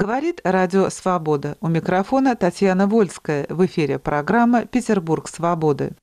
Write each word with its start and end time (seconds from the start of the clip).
Говорит 0.00 0.40
Радио 0.44 0.90
Свобода. 0.90 1.56
У 1.60 1.66
микрофона 1.66 2.36
Татьяна 2.36 2.86
Вольская. 2.86 3.46
В 3.48 3.66
эфире 3.66 3.98
программа 3.98 4.64
«Петербург 4.64 5.26
свободы». 5.26 5.96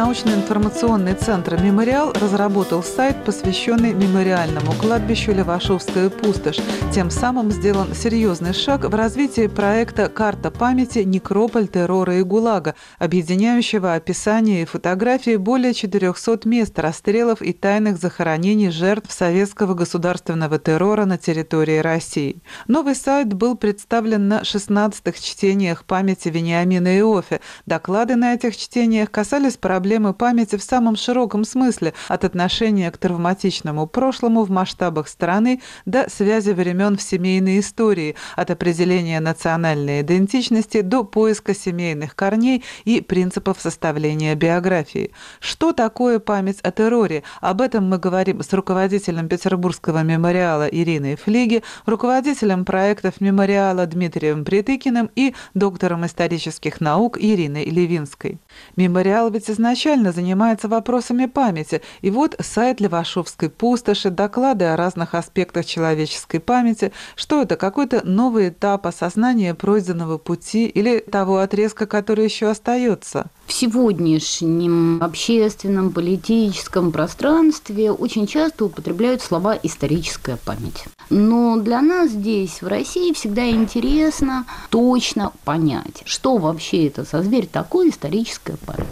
Научно-информационный 0.00 1.12
центр 1.12 1.60
«Мемориал» 1.60 2.14
разработал 2.14 2.82
сайт, 2.82 3.22
посвященный 3.22 3.92
мемориальному 3.92 4.72
кладбищу 4.72 5.32
Левашовская 5.32 6.08
пустошь. 6.08 6.56
Тем 6.90 7.10
самым 7.10 7.50
сделан 7.50 7.94
серьезный 7.94 8.54
шаг 8.54 8.84
в 8.84 8.94
развитии 8.94 9.46
проекта 9.46 10.08
«Карта 10.08 10.50
памяти. 10.50 11.00
Некрополь 11.00 11.68
террора 11.68 12.16
и 12.16 12.22
ГУЛАГа», 12.22 12.76
объединяющего 12.98 13.92
описание 13.92 14.62
и 14.62 14.64
фотографии 14.64 15.36
более 15.36 15.74
400 15.74 16.48
мест 16.48 16.78
расстрелов 16.78 17.42
и 17.42 17.52
тайных 17.52 17.98
захоронений 17.98 18.70
жертв 18.70 19.12
советского 19.12 19.74
государственного 19.74 20.58
террора 20.58 21.04
на 21.04 21.18
территории 21.18 21.76
России. 21.76 22.40
Новый 22.68 22.94
сайт 22.94 23.34
был 23.34 23.54
представлен 23.54 24.28
на 24.28 24.40
16-х 24.40 25.20
чтениях 25.20 25.84
памяти 25.84 26.30
Вениамина 26.30 26.98
Иофе. 27.00 27.42
Доклады 27.66 28.16
на 28.16 28.32
этих 28.32 28.56
чтениях 28.56 29.10
касались 29.10 29.58
проблемы 29.90 30.14
памяти 30.14 30.54
в 30.54 30.62
самом 30.62 30.94
широком 30.94 31.42
смысле, 31.42 31.94
от 32.06 32.24
отношения 32.24 32.88
к 32.92 32.96
травматичному 32.96 33.88
прошлому 33.88 34.44
в 34.44 34.50
масштабах 34.50 35.08
страны 35.08 35.62
до 35.84 36.08
связи 36.08 36.50
времен 36.50 36.96
в 36.96 37.02
семейной 37.02 37.58
истории, 37.58 38.14
от 38.36 38.52
определения 38.52 39.18
национальной 39.18 40.02
идентичности 40.02 40.82
до 40.82 41.02
поиска 41.02 41.56
семейных 41.56 42.14
корней 42.14 42.62
и 42.84 43.00
принципов 43.00 43.56
составления 43.60 44.36
биографии. 44.36 45.10
Что 45.40 45.72
такое 45.72 46.20
память 46.20 46.60
о 46.62 46.70
терроре? 46.70 47.24
Об 47.40 47.60
этом 47.60 47.88
мы 47.88 47.98
говорим 47.98 48.44
с 48.44 48.52
руководителем 48.52 49.28
Петербургского 49.28 50.04
мемориала 50.04 50.68
Ириной 50.68 51.16
Флиги, 51.16 51.64
руководителем 51.84 52.64
проектов 52.64 53.20
мемориала 53.20 53.86
Дмитрием 53.86 54.44
Притыкиным 54.44 55.10
и 55.16 55.34
доктором 55.54 56.06
исторических 56.06 56.80
наук 56.80 57.18
Ириной 57.18 57.64
Левинской. 57.64 58.38
Мемориал 58.76 59.30
ведь 59.30 59.50
изначально 59.50 60.12
занимается 60.12 60.68
вопросами 60.68 61.26
памяти, 61.26 61.82
и 62.00 62.10
вот 62.10 62.36
сайт 62.40 62.80
Левашовской 62.80 63.50
пустоши, 63.50 64.10
доклады 64.10 64.66
о 64.66 64.76
разных 64.76 65.14
аспектах 65.14 65.66
человеческой 65.66 66.40
памяти, 66.40 66.92
что 67.16 67.42
это, 67.42 67.56
какой-то 67.56 68.06
новый 68.06 68.48
этап 68.48 68.86
осознания 68.86 69.54
пройденного 69.54 70.18
пути 70.18 70.66
или 70.66 70.98
того 70.98 71.38
отрезка, 71.38 71.86
который 71.86 72.24
еще 72.24 72.48
остается? 72.48 73.26
В 73.46 73.52
сегодняшнем 73.52 75.02
общественном, 75.02 75.90
политическом 75.92 76.92
пространстве 76.92 77.90
очень 77.90 78.26
часто 78.26 78.66
употребляют 78.66 79.22
слова 79.22 79.58
«историческая 79.62 80.36
память». 80.36 80.84
Но 81.10 81.56
для 81.56 81.82
нас 81.82 82.10
здесь, 82.10 82.62
в 82.62 82.68
России, 82.68 83.12
всегда 83.12 83.50
интересно 83.50 84.46
точно 84.70 85.32
понять, 85.44 86.02
что 86.04 86.36
вообще 86.36 86.86
это 86.86 87.02
за 87.02 87.22
зверь 87.22 87.48
такой 87.48 87.90
историческая 87.90 88.56
память. 88.64 88.86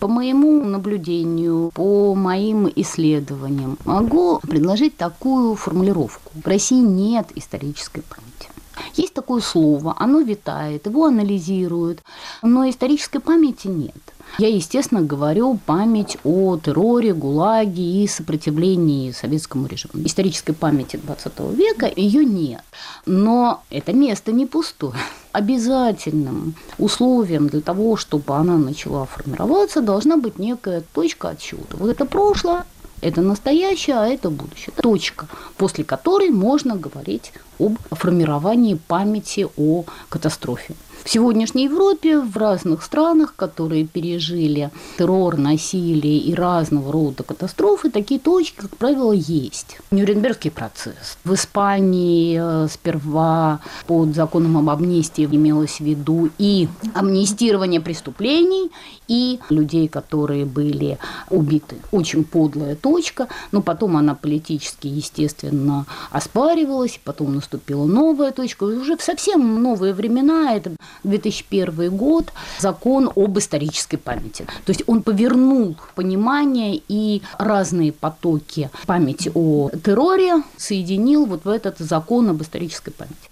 По 0.00 0.08
моему 0.08 0.62
наблюдению, 0.64 1.70
по 1.72 2.14
моим 2.16 2.70
исследованиям, 2.74 3.78
могу 3.84 4.40
предложить 4.40 4.96
такую 4.96 5.54
формулировку. 5.54 6.32
В 6.34 6.46
России 6.46 6.80
нет 6.80 7.28
исторической 7.36 8.02
памяти. 8.02 8.50
Есть 8.94 9.14
такое 9.14 9.40
слово, 9.40 9.94
оно 9.98 10.20
витает, 10.20 10.86
его 10.86 11.06
анализируют, 11.06 12.02
но 12.42 12.68
исторической 12.68 13.20
памяти 13.20 13.68
нет. 13.68 13.94
Я, 14.38 14.48
естественно, 14.48 15.00
говорю 15.00 15.58
память 15.64 16.18
о 16.22 16.58
терроре, 16.58 17.14
ГУЛАГе 17.14 18.04
и 18.04 18.06
сопротивлении 18.06 19.10
советскому 19.10 19.66
режиму. 19.66 20.04
Исторической 20.04 20.52
памяти 20.52 20.96
20 20.96 21.40
века 21.54 21.90
ее 21.94 22.22
нет. 22.22 22.62
Но 23.06 23.62
это 23.70 23.94
место 23.94 24.32
не 24.32 24.44
пустое. 24.44 24.94
Обязательным 25.32 26.54
условием 26.78 27.48
для 27.48 27.62
того, 27.62 27.96
чтобы 27.96 28.34
она 28.34 28.58
начала 28.58 29.06
формироваться, 29.06 29.80
должна 29.80 30.18
быть 30.18 30.38
некая 30.38 30.82
точка 30.92 31.30
отсчета. 31.30 31.78
Вот 31.78 31.88
это 31.88 32.04
прошлое, 32.04 32.66
это 33.00 33.22
настоящее, 33.22 33.96
а 33.96 34.06
это 34.06 34.28
будущее. 34.28 34.74
Точка, 34.76 35.28
после 35.56 35.84
которой 35.84 36.30
можно 36.30 36.76
говорить 36.76 37.32
об 37.58 37.78
формировании 37.90 38.74
памяти 38.74 39.46
о 39.56 39.84
катастрофе. 40.10 40.74
В 41.06 41.08
сегодняшней 41.08 41.66
Европе, 41.66 42.18
в 42.18 42.36
разных 42.36 42.82
странах, 42.82 43.36
которые 43.36 43.86
пережили 43.86 44.72
террор, 44.98 45.36
насилие 45.36 46.18
и 46.18 46.34
разного 46.34 46.90
рода 46.90 47.22
катастрофы, 47.22 47.90
такие 47.90 48.18
точки, 48.18 48.56
как 48.56 48.76
правило, 48.76 49.12
есть. 49.12 49.78
Нюрнбергский 49.92 50.50
процесс. 50.50 51.16
В 51.22 51.32
Испании 51.34 52.40
э, 52.42 52.66
сперва 52.68 53.60
под 53.86 54.16
законом 54.16 54.58
об 54.58 54.68
амнистии 54.68 55.26
имелось 55.26 55.76
в 55.76 55.84
виду 55.84 56.28
и 56.38 56.68
амнистирование 56.92 57.80
преступлений, 57.80 58.72
и 59.06 59.38
людей, 59.48 59.86
которые 59.86 60.44
были 60.44 60.98
убиты. 61.30 61.76
Очень 61.92 62.24
подлая 62.24 62.74
точка, 62.74 63.28
но 63.52 63.62
потом 63.62 63.96
она 63.96 64.16
политически, 64.16 64.88
естественно, 64.88 65.86
оспаривалась, 66.10 66.98
потом 67.04 67.36
наступила 67.36 67.84
новая 67.86 68.32
точка. 68.32 68.64
Уже 68.64 68.96
в 68.96 69.02
совсем 69.02 69.62
новые 69.62 69.94
времена, 69.94 70.52
это 70.52 70.72
2001 71.04 71.96
год, 71.96 72.32
закон 72.58 73.10
об 73.14 73.38
исторической 73.38 73.96
памяти. 73.96 74.46
То 74.64 74.70
есть 74.70 74.82
он 74.86 75.02
повернул 75.02 75.76
понимание 75.94 76.80
и 76.88 77.22
разные 77.38 77.92
потоки 77.92 78.70
памяти 78.86 79.30
о 79.34 79.70
терроре 79.70 80.42
соединил 80.56 81.26
вот 81.26 81.44
в 81.44 81.48
этот 81.48 81.78
закон 81.78 82.30
об 82.30 82.42
исторической 82.42 82.90
памяти. 82.90 83.30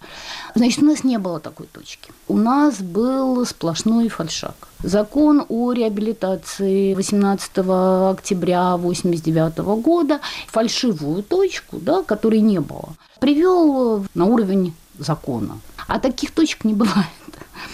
Значит, 0.54 0.82
у 0.82 0.86
нас 0.86 1.04
не 1.04 1.18
было 1.18 1.40
такой 1.40 1.66
точки. 1.66 2.12
У 2.28 2.36
нас 2.36 2.80
был 2.80 3.44
сплошной 3.44 4.08
фальшак. 4.08 4.68
Закон 4.82 5.44
о 5.48 5.72
реабилитации 5.72 6.94
18 6.94 7.50
октября 7.58 8.74
1989 8.74 9.82
года 9.82 10.20
фальшивую 10.48 11.22
точку, 11.22 11.78
да, 11.78 12.02
которой 12.02 12.40
не 12.40 12.60
было, 12.60 12.90
привел 13.20 14.06
на 14.14 14.26
уровень 14.26 14.74
закона. 14.98 15.58
А 15.86 15.98
таких 15.98 16.30
точек 16.30 16.64
не 16.64 16.74
бывает. 16.74 17.06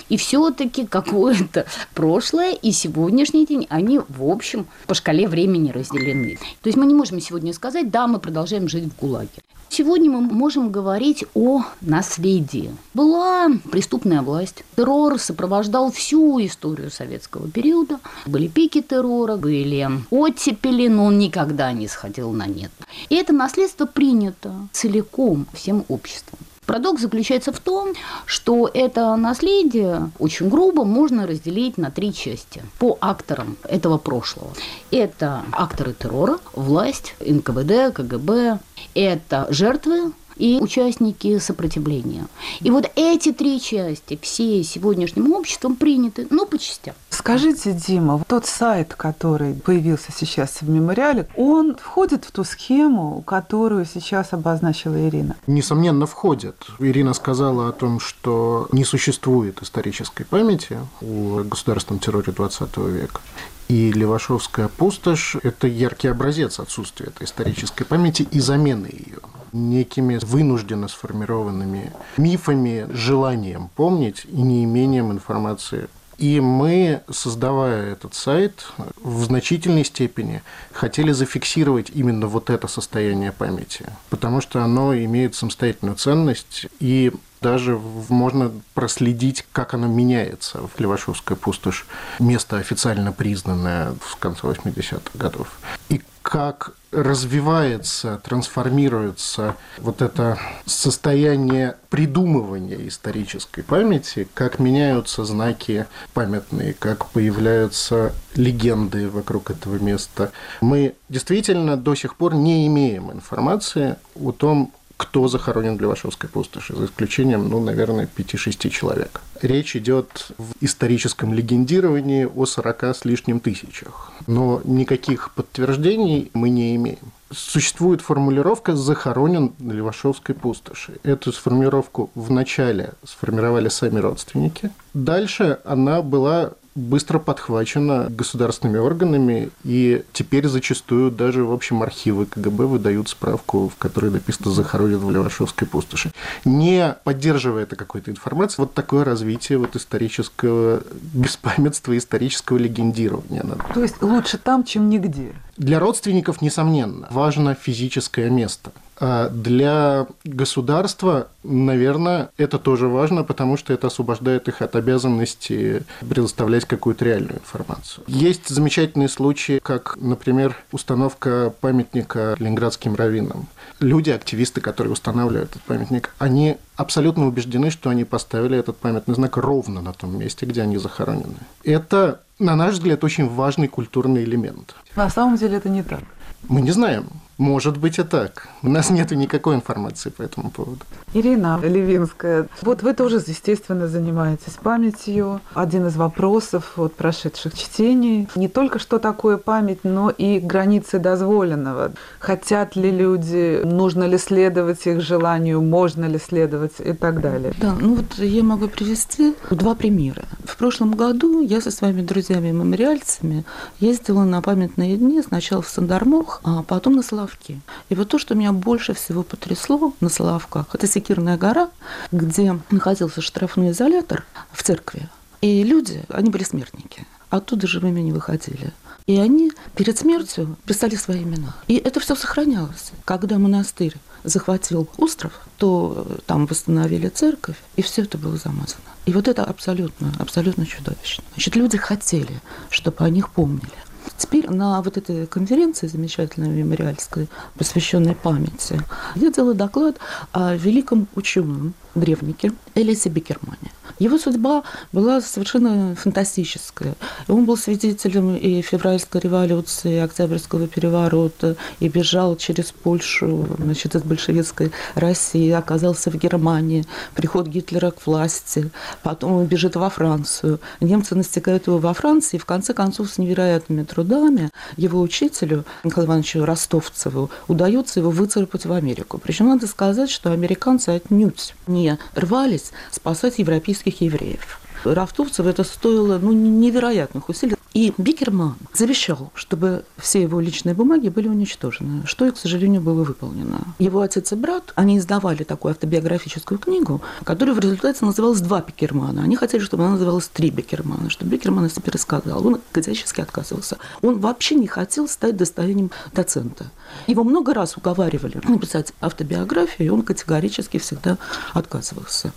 И 0.08 0.16
все-таки 0.16 0.86
какое-то 0.86 1.66
прошлое 1.94 2.52
и 2.52 2.72
сегодняшний 2.72 3.46
день, 3.46 3.66
они, 3.70 4.00
в 4.08 4.24
общем, 4.24 4.66
по 4.86 4.94
шкале 4.94 5.28
времени 5.28 5.70
разделены. 5.70 6.38
То 6.62 6.68
есть 6.68 6.76
мы 6.76 6.86
не 6.86 6.94
можем 6.94 7.20
сегодня 7.20 7.52
сказать, 7.52 7.90
да, 7.90 8.06
мы 8.06 8.18
продолжаем 8.18 8.68
жить 8.68 8.84
в 8.84 9.00
ГУЛАГе. 9.00 9.40
Сегодня 9.72 10.10
мы 10.10 10.20
можем 10.20 10.72
говорить 10.72 11.24
о 11.32 11.62
наследии. 11.80 12.74
Была 12.92 13.48
преступная 13.70 14.20
власть. 14.20 14.64
Террор 14.74 15.16
сопровождал 15.20 15.92
всю 15.92 16.44
историю 16.44 16.90
советского 16.90 17.48
периода. 17.48 18.00
Были 18.26 18.48
пики 18.48 18.82
террора, 18.82 19.36
были 19.36 19.88
оттепели, 20.10 20.88
но 20.88 21.04
он 21.04 21.18
никогда 21.18 21.70
не 21.70 21.86
сходил 21.86 22.32
на 22.32 22.46
нет. 22.46 22.72
И 23.10 23.14
это 23.14 23.32
наследство 23.32 23.86
принято 23.86 24.52
целиком 24.72 25.46
всем 25.52 25.84
обществом. 25.86 26.40
Парадокс 26.70 27.02
заключается 27.02 27.50
в 27.52 27.58
том, 27.58 27.94
что 28.26 28.70
это 28.72 29.16
наследие 29.16 30.12
очень 30.20 30.48
грубо 30.48 30.84
можно 30.84 31.26
разделить 31.26 31.76
на 31.78 31.90
три 31.90 32.14
части 32.14 32.62
по 32.78 32.96
акторам 33.00 33.56
этого 33.64 33.98
прошлого. 33.98 34.52
Это 34.92 35.42
акторы 35.50 35.94
террора, 35.94 36.38
власть, 36.52 37.16
НКВД, 37.18 37.92
КГБ, 37.92 38.60
это 38.94 39.48
жертвы 39.50 40.12
и 40.40 40.58
участники 40.60 41.38
сопротивления. 41.38 42.26
И 42.60 42.70
вот 42.70 42.90
эти 42.96 43.32
три 43.32 43.60
части 43.60 44.18
все 44.22 44.64
сегодняшним 44.64 45.32
обществом 45.32 45.76
приняты, 45.76 46.26
но 46.30 46.46
по 46.46 46.58
частям. 46.58 46.94
Скажите, 47.10 47.72
Дима, 47.72 48.22
тот 48.26 48.46
сайт, 48.46 48.94
который 48.94 49.52
появился 49.52 50.10
сейчас 50.10 50.62
в 50.62 50.68
мемориале, 50.68 51.28
он 51.36 51.76
входит 51.76 52.24
в 52.24 52.32
ту 52.32 52.44
схему, 52.44 53.22
которую 53.22 53.84
сейчас 53.84 54.32
обозначила 54.32 54.96
Ирина? 55.08 55.36
Несомненно, 55.46 56.06
входит. 56.06 56.56
Ирина 56.78 57.12
сказала 57.12 57.68
о 57.68 57.72
том, 57.72 58.00
что 58.00 58.68
не 58.72 58.84
существует 58.84 59.62
исторической 59.62 60.24
памяти 60.24 60.78
о 61.02 61.42
государственном 61.44 62.00
терроре 62.00 62.32
20 62.32 62.76
века. 62.78 63.20
И 63.68 63.92
Левашовская 63.92 64.68
пустошь– 64.68 65.36
это 65.42 65.68
яркий 65.68 66.08
образец 66.08 66.58
отсутствия 66.58 67.06
этой 67.06 67.24
исторической 67.24 67.84
памяти 67.84 68.26
и 68.30 68.40
замены 68.40 68.86
ее 68.86 69.18
некими 69.52 70.18
вынужденно 70.22 70.88
сформированными 70.88 71.92
мифами, 72.16 72.86
желанием 72.90 73.70
помнить 73.74 74.26
и 74.26 74.40
неимением 74.40 75.12
информации 75.12 75.88
и 76.20 76.38
мы, 76.38 77.00
создавая 77.10 77.92
этот 77.92 78.14
сайт, 78.14 78.66
в 79.02 79.24
значительной 79.24 79.86
степени 79.86 80.42
хотели 80.70 81.12
зафиксировать 81.12 81.88
именно 81.94 82.26
вот 82.26 82.50
это 82.50 82.68
состояние 82.68 83.32
памяти, 83.32 83.86
потому 84.10 84.42
что 84.42 84.62
оно 84.62 84.94
имеет 84.94 85.34
самостоятельную 85.34 85.96
ценность 85.96 86.66
и 86.78 87.10
Даже 87.40 87.78
можно 88.10 88.52
проследить, 88.74 89.46
как 89.52 89.72
оно 89.72 89.86
меняется 89.86 90.60
в 90.60 90.78
Левашовская 90.78 91.36
пустошь, 91.36 91.86
место 92.18 92.58
официально 92.58 93.12
признанное 93.12 93.94
в 94.00 94.16
конце 94.16 94.46
80-х 94.46 95.10
годов. 95.14 95.48
И 95.88 96.02
как 96.22 96.74
развивается, 96.92 98.20
трансформируется 98.24 99.56
вот 99.78 100.02
это 100.02 100.38
состояние 100.66 101.76
придумывания 101.88 102.88
исторической 102.88 103.62
памяти, 103.62 104.28
как 104.34 104.58
меняются 104.58 105.24
знаки 105.24 105.86
памятные, 106.14 106.74
как 106.74 107.06
появляются 107.06 108.12
легенды 108.34 109.08
вокруг 109.08 109.50
этого 109.50 109.76
места. 109.76 110.32
Мы 110.60 110.94
действительно 111.08 111.76
до 111.76 111.94
сих 111.94 112.16
пор 112.16 112.34
не 112.34 112.66
имеем 112.66 113.12
информации 113.12 113.96
о 114.16 114.32
том, 114.32 114.72
кто 115.00 115.28
захоронен 115.28 115.78
в 115.78 115.80
Левашовской 115.80 116.28
пустоши, 116.28 116.76
за 116.76 116.84
исключением, 116.84 117.48
ну, 117.48 117.58
наверное, 117.58 118.06
5-6 118.06 118.68
человек. 118.68 119.22
Речь 119.40 119.74
идет 119.74 120.32
в 120.36 120.52
историческом 120.60 121.32
легендировании 121.32 122.26
о 122.26 122.44
40 122.44 122.84
с 122.84 123.06
лишним 123.06 123.40
тысячах, 123.40 124.12
но 124.26 124.60
никаких 124.64 125.30
подтверждений 125.30 126.30
мы 126.34 126.50
не 126.50 126.76
имеем. 126.76 126.98
Существует 127.32 128.02
формулировка 128.02 128.76
«захоронен 128.76 129.54
в 129.58 129.72
Левашовской 129.72 130.34
пустоши». 130.34 130.98
Эту 131.02 131.32
формулировку 131.32 132.10
вначале 132.14 132.92
сформировали 133.02 133.70
сами 133.70 134.00
родственники. 134.00 134.70
Дальше 134.92 135.60
она 135.64 136.02
была 136.02 136.52
быстро 136.74 137.18
подхвачена 137.18 138.06
государственными 138.10 138.78
органами, 138.78 139.50
и 139.64 140.04
теперь 140.12 140.46
зачастую 140.46 141.10
даже, 141.10 141.44
в 141.44 141.52
общем, 141.52 141.82
архивы 141.82 142.26
КГБ 142.26 142.66
выдают 142.66 143.08
справку, 143.08 143.68
в 143.68 143.76
которой 143.76 144.10
написано 144.10 144.50
«захоронен 144.50 144.98
в 144.98 145.10
Левашовской 145.10 145.66
пустоши». 145.66 146.12
Не 146.44 146.96
поддерживая 147.04 147.64
это 147.64 147.76
какой-то 147.76 148.10
информацией, 148.10 148.62
вот 148.64 148.74
такое 148.74 149.04
развитие 149.04 149.58
вот 149.58 149.76
исторического 149.76 150.82
беспамятства, 151.12 151.96
исторического 151.96 152.56
легендирования. 152.56 153.44
То 153.74 153.82
есть 153.82 154.00
лучше 154.02 154.38
там, 154.38 154.64
чем 154.64 154.88
нигде? 154.88 155.34
Для 155.56 155.80
родственников, 155.80 156.40
несомненно, 156.40 157.08
важно 157.10 157.54
физическое 157.54 158.30
место. 158.30 158.72
А 159.00 159.30
для 159.30 160.06
государства, 160.24 161.28
наверное, 161.42 162.28
это 162.36 162.58
тоже 162.58 162.86
важно, 162.86 163.24
потому 163.24 163.56
что 163.56 163.72
это 163.72 163.86
освобождает 163.86 164.46
их 164.48 164.60
от 164.60 164.76
обязанности 164.76 165.84
предоставлять 166.06 166.66
какую-то 166.66 167.06
реальную 167.06 167.38
информацию. 167.38 168.04
Есть 168.06 168.48
замечательные 168.48 169.08
случаи, 169.08 169.58
как, 169.62 169.96
например, 169.98 170.54
установка 170.70 171.52
памятника 171.62 172.36
ленинградским 172.38 172.94
раввинам. 172.94 173.46
Люди, 173.80 174.10
активисты, 174.10 174.60
которые 174.60 174.92
устанавливают 174.92 175.52
этот 175.52 175.62
памятник, 175.62 176.14
они 176.18 176.58
абсолютно 176.76 177.26
убеждены, 177.26 177.70
что 177.70 177.88
они 177.88 178.04
поставили 178.04 178.58
этот 178.58 178.76
памятный 178.76 179.14
знак 179.14 179.38
ровно 179.38 179.80
на 179.80 179.94
том 179.94 180.18
месте, 180.18 180.44
где 180.44 180.60
они 180.60 180.76
захоронены. 180.76 181.36
Это, 181.64 182.20
на 182.38 182.54
наш 182.54 182.74
взгляд, 182.74 183.02
очень 183.02 183.26
важный 183.26 183.68
культурный 183.68 184.24
элемент. 184.24 184.74
На 184.94 185.08
самом 185.08 185.36
деле 185.36 185.56
это 185.56 185.70
не 185.70 185.82
так. 185.82 186.00
Мы 186.48 186.60
не 186.60 186.72
знаем. 186.72 187.06
Может 187.40 187.78
быть 187.78 187.98
и 187.98 188.02
так. 188.02 188.48
У 188.62 188.68
нас 188.68 188.90
нет 188.90 189.12
никакой 189.12 189.54
информации 189.54 190.10
по 190.10 190.20
этому 190.20 190.50
поводу. 190.50 190.80
Ирина 191.14 191.58
Левинская, 191.62 192.48
вот 192.60 192.82
вы 192.82 192.92
тоже, 192.92 193.16
естественно, 193.26 193.88
занимаетесь 193.88 194.58
памятью. 194.62 195.40
Один 195.54 195.86
из 195.86 195.96
вопросов 195.96 196.74
от 196.76 196.94
прошедших 196.96 197.54
чтений. 197.54 198.28
Не 198.34 198.48
только 198.48 198.78
что 198.78 198.98
такое 198.98 199.38
память, 199.38 199.84
но 199.84 200.10
и 200.10 200.38
границы 200.38 200.98
дозволенного. 200.98 201.92
Хотят 202.18 202.76
ли 202.76 202.90
люди, 202.90 203.62
нужно 203.64 204.04
ли 204.04 204.18
следовать 204.18 204.86
их 204.86 205.00
желанию, 205.00 205.62
можно 205.62 206.04
ли 206.04 206.18
следовать 206.18 206.74
и 206.78 206.92
так 206.92 207.22
далее. 207.22 207.54
Да, 207.58 207.74
ну 207.80 207.94
вот 207.94 208.18
я 208.18 208.42
могу 208.42 208.68
привести 208.68 209.34
два 209.48 209.74
примера. 209.74 210.24
В 210.44 210.58
прошлом 210.58 210.92
году 210.92 211.40
я 211.40 211.62
со 211.62 211.70
своими 211.70 212.02
друзьями-мемориальцами 212.02 213.46
ездила 213.78 214.24
на 214.24 214.42
памятные 214.42 214.98
дни 214.98 215.22
сначала 215.22 215.62
в 215.62 215.68
Сандармох, 215.70 216.42
а 216.44 216.62
потом 216.64 216.96
на 216.96 217.02
Слав 217.02 217.29
Соловки. 217.30 217.60
И 217.88 217.94
вот 217.94 218.08
то, 218.08 218.18
что 218.18 218.34
меня 218.34 218.52
больше 218.52 218.94
всего 218.94 219.22
потрясло 219.22 219.94
на 220.00 220.08
Соловках, 220.08 220.74
это 220.74 220.86
Секирная 220.86 221.36
гора, 221.36 221.70
где 222.12 222.58
находился 222.70 223.20
штрафной 223.20 223.70
изолятор 223.70 224.24
в 224.52 224.62
церкви. 224.62 225.08
И 225.40 225.62
люди, 225.62 226.04
они 226.08 226.30
были 226.30 226.44
смертники. 226.44 227.06
Оттуда 227.30 227.66
живыми 227.66 228.00
не 228.00 228.12
выходили. 228.12 228.72
И 229.06 229.16
они 229.16 229.52
перед 229.74 229.98
смертью 229.98 230.56
писали 230.66 230.96
свои 230.96 231.22
имена. 231.22 231.54
И 231.68 231.76
это 231.76 232.00
все 232.00 232.14
сохранялось. 232.14 232.92
Когда 233.04 233.38
монастырь 233.38 233.94
захватил 234.24 234.88
остров, 234.98 235.32
то 235.56 236.06
там 236.26 236.46
восстановили 236.46 237.08
церковь, 237.08 237.56
и 237.76 237.82
все 237.82 238.02
это 238.02 238.18
было 238.18 238.36
замазано. 238.36 238.82
И 239.06 239.12
вот 239.12 239.28
это 239.28 239.44
абсолютно, 239.44 240.12
абсолютно 240.18 240.66
чудовищно. 240.66 241.24
Значит, 241.32 241.56
люди 241.56 241.78
хотели, 241.78 242.40
чтобы 242.68 243.04
о 243.04 243.08
них 243.08 243.30
помнили. 243.30 243.72
Теперь 244.16 244.50
на 244.50 244.80
вот 244.82 244.96
этой 244.96 245.26
конференции 245.26 245.86
замечательной 245.86 246.48
мемориальской, 246.48 247.28
посвященной 247.56 248.14
памяти, 248.14 248.80
я 249.14 249.30
делаю 249.30 249.54
доклад 249.54 249.96
о 250.32 250.54
великом 250.54 251.08
ученом 251.14 251.74
древнике 251.94 252.52
Элисе 252.74 253.08
Бекермане. 253.08 253.70
Его 254.00 254.16
судьба 254.18 254.62
была 254.92 255.20
совершенно 255.20 255.94
фантастическая. 255.94 256.94
Он 257.28 257.44
был 257.44 257.58
свидетелем 257.58 258.34
и 258.34 258.62
февральской 258.62 259.20
революции, 259.20 259.96
и 259.96 259.98
октябрьского 259.98 260.66
переворота, 260.68 261.56
и 261.80 261.88
бежал 261.88 262.36
через 262.36 262.72
Польшу 262.72 263.46
значит, 263.58 263.94
из 263.94 264.02
большевистской 264.02 264.72
России, 264.94 265.50
оказался 265.50 266.10
в 266.10 266.14
Германии, 266.14 266.86
приход 267.14 267.46
Гитлера 267.48 267.90
к 267.90 268.06
власти, 268.06 268.70
потом 269.02 269.32
он 269.32 269.44
бежит 269.44 269.76
во 269.76 269.90
Францию. 269.90 270.60
Немцы 270.80 271.14
настигают 271.14 271.66
его 271.66 271.76
во 271.76 271.92
Франции, 271.92 272.38
и 272.38 272.40
в 272.40 272.46
конце 272.46 272.72
концов 272.72 273.10
с 273.10 273.18
невероятными 273.18 273.82
трудами 273.82 274.50
его 274.78 275.02
учителю 275.02 275.66
Николаю 275.84 276.08
Ивановичу 276.08 276.46
Ростовцеву 276.46 277.30
удается 277.48 278.00
его 278.00 278.10
выцарапать 278.10 278.64
в 278.64 278.72
Америку. 278.72 279.20
Причем 279.22 279.48
надо 279.48 279.66
сказать, 279.66 280.10
что 280.10 280.32
американцы 280.32 280.88
отнюдь 280.88 281.54
не 281.66 281.79
рвались 282.14 282.72
спасать 282.90 283.38
европейских 283.38 284.00
евреев. 284.00 284.60
Рафтовцев 284.84 285.46
это 285.46 285.64
стоило 285.64 286.18
ну, 286.18 286.32
невероятных 286.32 287.28
усилий. 287.28 287.56
И 287.72 287.92
Бикерман 287.98 288.56
завещал, 288.74 289.30
чтобы 289.34 289.84
все 289.96 290.22
его 290.22 290.40
личные 290.40 290.74
бумаги 290.74 291.08
были 291.08 291.28
уничтожены, 291.28 292.04
что 292.04 292.26
и, 292.26 292.32
к 292.32 292.36
сожалению, 292.36 292.80
было 292.80 293.04
выполнено. 293.04 293.60
Его 293.78 294.00
отец 294.00 294.32
и 294.32 294.34
брат, 294.34 294.72
они 294.74 294.98
издавали 294.98 295.44
такую 295.44 295.70
автобиографическую 295.72 296.58
книгу, 296.58 297.00
которая 297.22 297.54
в 297.54 297.60
результате 297.60 298.04
называлась 298.04 298.40
«Два 298.40 298.60
Бикермана». 298.60 299.22
Они 299.22 299.36
хотели, 299.36 299.62
чтобы 299.62 299.84
она 299.84 299.92
называлась 299.92 300.28
«Три 300.28 300.50
Бикермана», 300.50 301.10
чтобы 301.10 301.30
Бикерман 301.30 301.66
о 301.66 301.70
себе 301.70 301.92
рассказал. 301.92 302.44
Он 302.44 302.60
категорически 302.72 303.20
отказывался. 303.20 303.78
Он 304.02 304.18
вообще 304.18 304.56
не 304.56 304.66
хотел 304.66 305.06
стать 305.08 305.36
достоянием 305.36 305.92
доцента. 306.12 306.70
Его 307.06 307.22
много 307.22 307.54
раз 307.54 307.76
уговаривали 307.76 308.40
написать 308.48 308.92
автобиографию, 309.00 309.86
и 309.86 309.90
он 309.90 310.02
категорически 310.02 310.78
всегда 310.78 311.18
отказывался. 311.54 312.32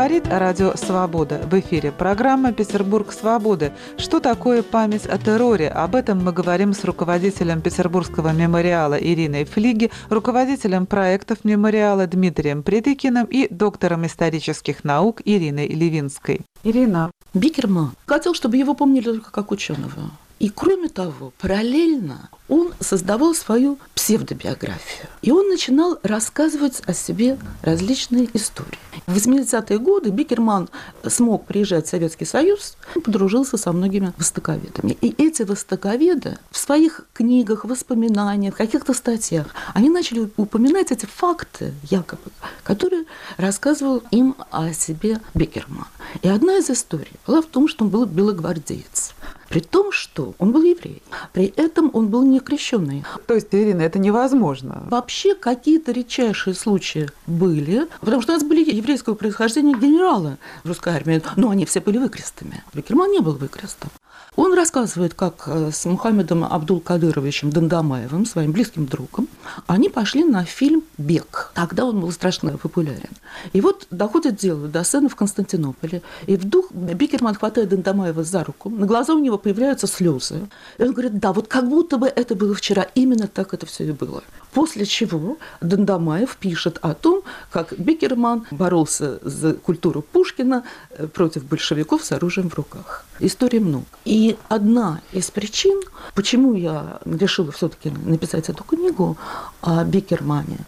Говорит 0.00 0.28
Радио 0.28 0.74
Свобода. 0.76 1.42
В 1.44 1.52
эфире 1.60 1.92
программа 1.92 2.54
«Петербург 2.54 3.12
свободы». 3.12 3.74
Что 3.98 4.18
такое 4.18 4.62
память 4.62 5.04
о 5.04 5.18
терроре? 5.18 5.68
Об 5.68 5.94
этом 5.94 6.24
мы 6.24 6.32
говорим 6.32 6.72
с 6.72 6.84
руководителем 6.84 7.60
Петербургского 7.60 8.32
мемориала 8.32 8.94
Ириной 8.94 9.44
Флиги, 9.44 9.90
руководителем 10.08 10.86
проектов 10.86 11.44
мемориала 11.44 12.06
Дмитрием 12.06 12.62
Придыкиным 12.62 13.26
и 13.26 13.46
доктором 13.52 14.06
исторических 14.06 14.84
наук 14.84 15.20
Ириной 15.22 15.68
Левинской. 15.68 16.40
Ирина. 16.64 17.10
Бикерман 17.34 17.92
хотел, 18.06 18.32
чтобы 18.32 18.56
его 18.56 18.72
помнили 18.72 19.04
только 19.04 19.30
как 19.30 19.50
ученого. 19.50 20.12
И 20.40 20.48
кроме 20.48 20.88
того, 20.88 21.32
параллельно 21.38 22.30
он 22.48 22.72
создавал 22.80 23.34
свою 23.34 23.78
псевдобиографию. 23.94 25.06
И 25.20 25.30
он 25.30 25.48
начинал 25.48 25.98
рассказывать 26.02 26.82
о 26.86 26.94
себе 26.94 27.38
различные 27.62 28.28
истории. 28.32 28.78
В 29.06 29.16
80-е 29.16 29.78
годы 29.78 30.10
Бикерман 30.10 30.68
смог 31.06 31.44
приезжать 31.44 31.86
в 31.86 31.90
Советский 31.90 32.24
Союз, 32.24 32.76
подружился 32.94 33.58
со 33.58 33.70
многими 33.72 34.12
востоковедами. 34.16 34.96
И 35.02 35.14
эти 35.22 35.42
востоковеды 35.42 36.38
в 36.50 36.56
своих 36.56 37.02
книгах, 37.12 37.66
воспоминаниях, 37.66 38.56
каких-то 38.56 38.94
статьях, 38.94 39.46
они 39.74 39.90
начали 39.90 40.30
упоминать 40.38 40.90
эти 40.90 41.04
факты, 41.04 41.74
якобы, 41.90 42.32
которые 42.64 43.04
рассказывал 43.36 44.02
им 44.10 44.34
о 44.50 44.72
себе 44.72 45.20
Бикерман. 45.34 45.86
И 46.22 46.28
одна 46.28 46.56
из 46.56 46.70
историй 46.70 47.12
была 47.26 47.42
в 47.42 47.46
том, 47.46 47.68
что 47.68 47.84
он 47.84 47.90
был 47.90 48.06
белогвардеец. 48.06 49.12
При 49.50 49.58
том, 49.58 49.90
что 49.90 50.34
он 50.38 50.52
был 50.52 50.62
еврей. 50.62 51.02
При 51.32 51.52
этом 51.56 51.90
он 51.92 52.06
был 52.06 52.22
не 52.22 52.38
крещенный. 52.38 53.04
То 53.26 53.34
есть, 53.34 53.48
Ирина, 53.50 53.82
это 53.82 53.98
невозможно. 53.98 54.84
Вообще 54.88 55.34
какие-то 55.34 55.90
редчайшие 55.90 56.54
случаи 56.54 57.08
были, 57.26 57.88
потому 57.98 58.22
что 58.22 58.32
у 58.32 58.36
нас 58.36 58.44
были 58.44 58.72
еврейского 58.72 59.16
происхождения 59.16 59.74
генералы 59.74 60.38
в 60.62 60.68
русской 60.68 60.94
армии, 60.94 61.20
но 61.34 61.50
они 61.50 61.64
все 61.66 61.80
были 61.80 61.98
выкрестами. 61.98 62.62
Бекерман 62.72 63.10
не 63.10 63.18
был 63.18 63.32
выкрестом. 63.32 63.90
Он 64.36 64.54
рассказывает, 64.54 65.14
как 65.14 65.44
э, 65.46 65.70
с 65.72 65.84
Мухаммедом 65.84 66.44
Абдул-Кадыровичем 66.44 67.50
Дандамаевым, 67.50 68.24
своим 68.24 68.52
близким 68.52 68.86
другом, 68.86 69.28
они 69.66 69.88
пошли 69.88 70.24
на 70.24 70.44
фильм 70.44 70.82
«Бег». 70.98 71.50
Тогда 71.54 71.84
он 71.84 72.00
был 72.00 72.12
страшно 72.12 72.56
популярен. 72.56 73.10
И 73.52 73.60
вот 73.60 73.86
доходит 73.90 74.36
дело 74.36 74.68
до 74.68 74.84
сцены 74.84 75.08
в 75.08 75.16
Константинополе, 75.16 76.02
и 76.26 76.36
вдруг 76.36 76.72
Бикерман 76.72 77.34
хватает 77.34 77.68
Дандамаева 77.70 78.22
за 78.22 78.44
руку, 78.44 78.70
на 78.70 78.86
глаза 78.86 79.14
у 79.14 79.18
него 79.18 79.36
появляются 79.36 79.86
слезы. 79.86 80.48
И 80.78 80.82
он 80.84 80.92
говорит, 80.92 81.18
да, 81.18 81.32
вот 81.32 81.48
как 81.48 81.68
будто 81.68 81.98
бы 81.98 82.06
это 82.06 82.34
было 82.34 82.54
вчера, 82.54 82.86
именно 82.94 83.26
так 83.26 83.52
это 83.52 83.66
все 83.66 83.84
и 83.88 83.92
было. 83.92 84.22
После 84.52 84.84
чего 84.84 85.38
Дандамаев 85.60 86.36
пишет 86.36 86.78
о 86.82 86.94
том, 86.94 87.22
как 87.52 87.78
Бикерман 87.78 88.46
боролся 88.50 89.18
за 89.22 89.54
культуру 89.54 90.02
Пушкина 90.02 90.64
э, 90.90 91.06
против 91.06 91.44
большевиков 91.44 92.04
с 92.04 92.12
оружием 92.12 92.50
в 92.50 92.54
руках. 92.54 93.04
Истории 93.20 93.58
много. 93.58 93.84
И 94.04 94.36
одна 94.48 95.00
из 95.12 95.30
причин, 95.30 95.80
почему 96.14 96.54
я 96.54 97.00
решила 97.04 97.52
все-таки 97.52 97.90
написать 97.90 98.48
эту 98.48 98.64
книгу 98.64 99.16
о 99.60 99.84
Бикермане, 99.84 100.58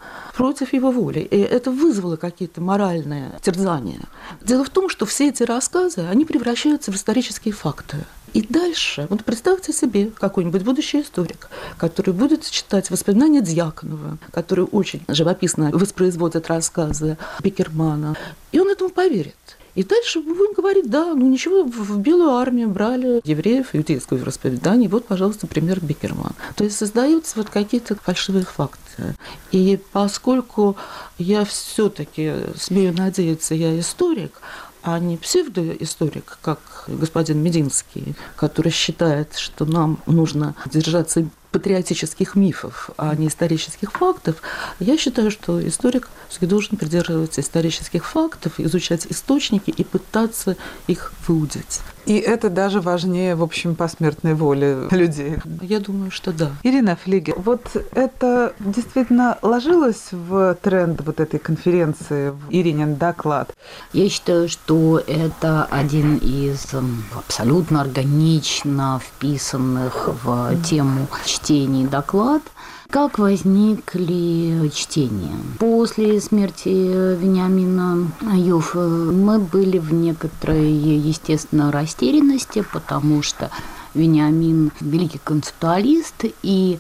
против 0.42 0.72
его 0.72 0.90
воли. 0.90 1.20
И 1.20 1.38
это 1.38 1.70
вызвало 1.70 2.16
какие-то 2.16 2.60
моральные 2.60 3.30
терзания. 3.42 4.00
Дело 4.40 4.64
в 4.64 4.70
том, 4.70 4.88
что 4.88 5.06
все 5.06 5.28
эти 5.28 5.44
рассказы, 5.44 6.00
они 6.10 6.24
превращаются 6.24 6.90
в 6.90 6.96
исторические 6.96 7.54
факты. 7.54 7.98
И 8.32 8.42
дальше, 8.42 9.06
вот 9.08 9.22
представьте 9.22 9.72
себе 9.72 10.10
какой-нибудь 10.18 10.64
будущий 10.64 11.02
историк, 11.02 11.48
который 11.76 12.12
будет 12.12 12.50
читать 12.50 12.90
воспоминания 12.90 13.40
Дьяконова, 13.40 14.18
который 14.32 14.64
очень 14.64 15.02
живописно 15.06 15.70
воспроизводит 15.72 16.48
рассказы 16.48 17.18
Бикермана, 17.40 18.16
и 18.50 18.58
он 18.58 18.68
этому 18.68 18.90
поверит. 18.90 19.36
И 19.74 19.84
дальше 19.84 20.20
мы 20.20 20.34
будем 20.34 20.52
говорить, 20.52 20.90
да, 20.90 21.14
ну 21.14 21.28
ничего, 21.28 21.64
в 21.64 21.98
Белую 21.98 22.30
армию 22.32 22.68
брали 22.68 23.20
евреев, 23.24 23.74
иудейского 23.74 24.18
вероисповедания, 24.18 24.88
вот, 24.88 25.06
пожалуйста, 25.06 25.46
пример 25.46 25.80
Бикерман. 25.80 26.32
То 26.56 26.64
есть 26.64 26.76
создаются 26.76 27.36
вот 27.36 27.48
какие-то 27.48 27.96
фальшивые 27.96 28.44
факты. 28.44 29.14
И 29.50 29.80
поскольку 29.92 30.76
я 31.18 31.44
все-таки 31.44 32.32
смею 32.56 32.94
надеяться, 32.94 33.54
я 33.54 33.78
историк, 33.78 34.40
а 34.82 34.98
не 34.98 35.16
псевдоисторик, 35.16 36.38
как 36.42 36.84
господин 36.88 37.38
Мединский, 37.42 38.14
который 38.36 38.72
считает, 38.72 39.36
что 39.36 39.64
нам 39.64 39.98
нужно 40.06 40.54
держаться 40.66 41.24
патриотических 41.52 42.34
мифов, 42.34 42.90
а 42.96 43.14
не 43.14 43.28
исторических 43.28 43.92
фактов, 43.92 44.36
я 44.80 44.96
считаю, 44.96 45.30
что 45.30 45.66
историк 45.66 46.08
должен 46.40 46.76
придерживаться 46.76 47.40
исторических 47.40 48.04
фактов, 48.06 48.58
изучать 48.58 49.06
источники 49.10 49.70
и 49.70 49.84
пытаться 49.84 50.56
их 50.88 51.12
выудить. 51.28 51.80
И 52.06 52.16
это 52.16 52.50
даже 52.50 52.80
важнее, 52.80 53.34
в 53.34 53.42
общем, 53.42 53.74
посмертной 53.74 54.34
воли 54.34 54.88
людей. 54.90 55.36
Я 55.60 55.80
думаю, 55.80 56.10
что 56.10 56.32
да. 56.32 56.50
Ирина 56.62 56.96
Флигер, 56.96 57.34
вот 57.38 57.62
это 57.92 58.54
действительно 58.58 59.38
ложилось 59.42 60.08
в 60.10 60.56
тренд 60.62 61.00
вот 61.04 61.20
этой 61.20 61.38
конференции, 61.38 62.30
в 62.30 62.50
Иринин 62.50 62.96
доклад? 62.96 63.54
Я 63.92 64.08
считаю, 64.08 64.48
что 64.48 65.02
это 65.06 65.64
один 65.70 66.16
из 66.16 66.66
абсолютно 67.14 67.80
органично 67.80 69.00
вписанных 69.04 70.08
в 70.24 70.56
тему 70.64 71.06
чтений 71.24 71.86
доклад– 71.86 72.42
как 72.92 73.18
возникли 73.18 74.68
чтения? 74.68 75.34
После 75.58 76.20
смерти 76.20 76.68
Вениамина 76.68 78.06
Юфа 78.34 78.80
мы 78.80 79.38
были 79.38 79.78
в 79.78 79.94
некоторой, 79.94 80.70
естественно, 80.70 81.72
растерянности, 81.72 82.62
потому 82.70 83.22
что 83.22 83.50
Вениамин 83.94 84.72
великий 84.80 85.20
концептуалист, 85.22 86.24
и 86.42 86.78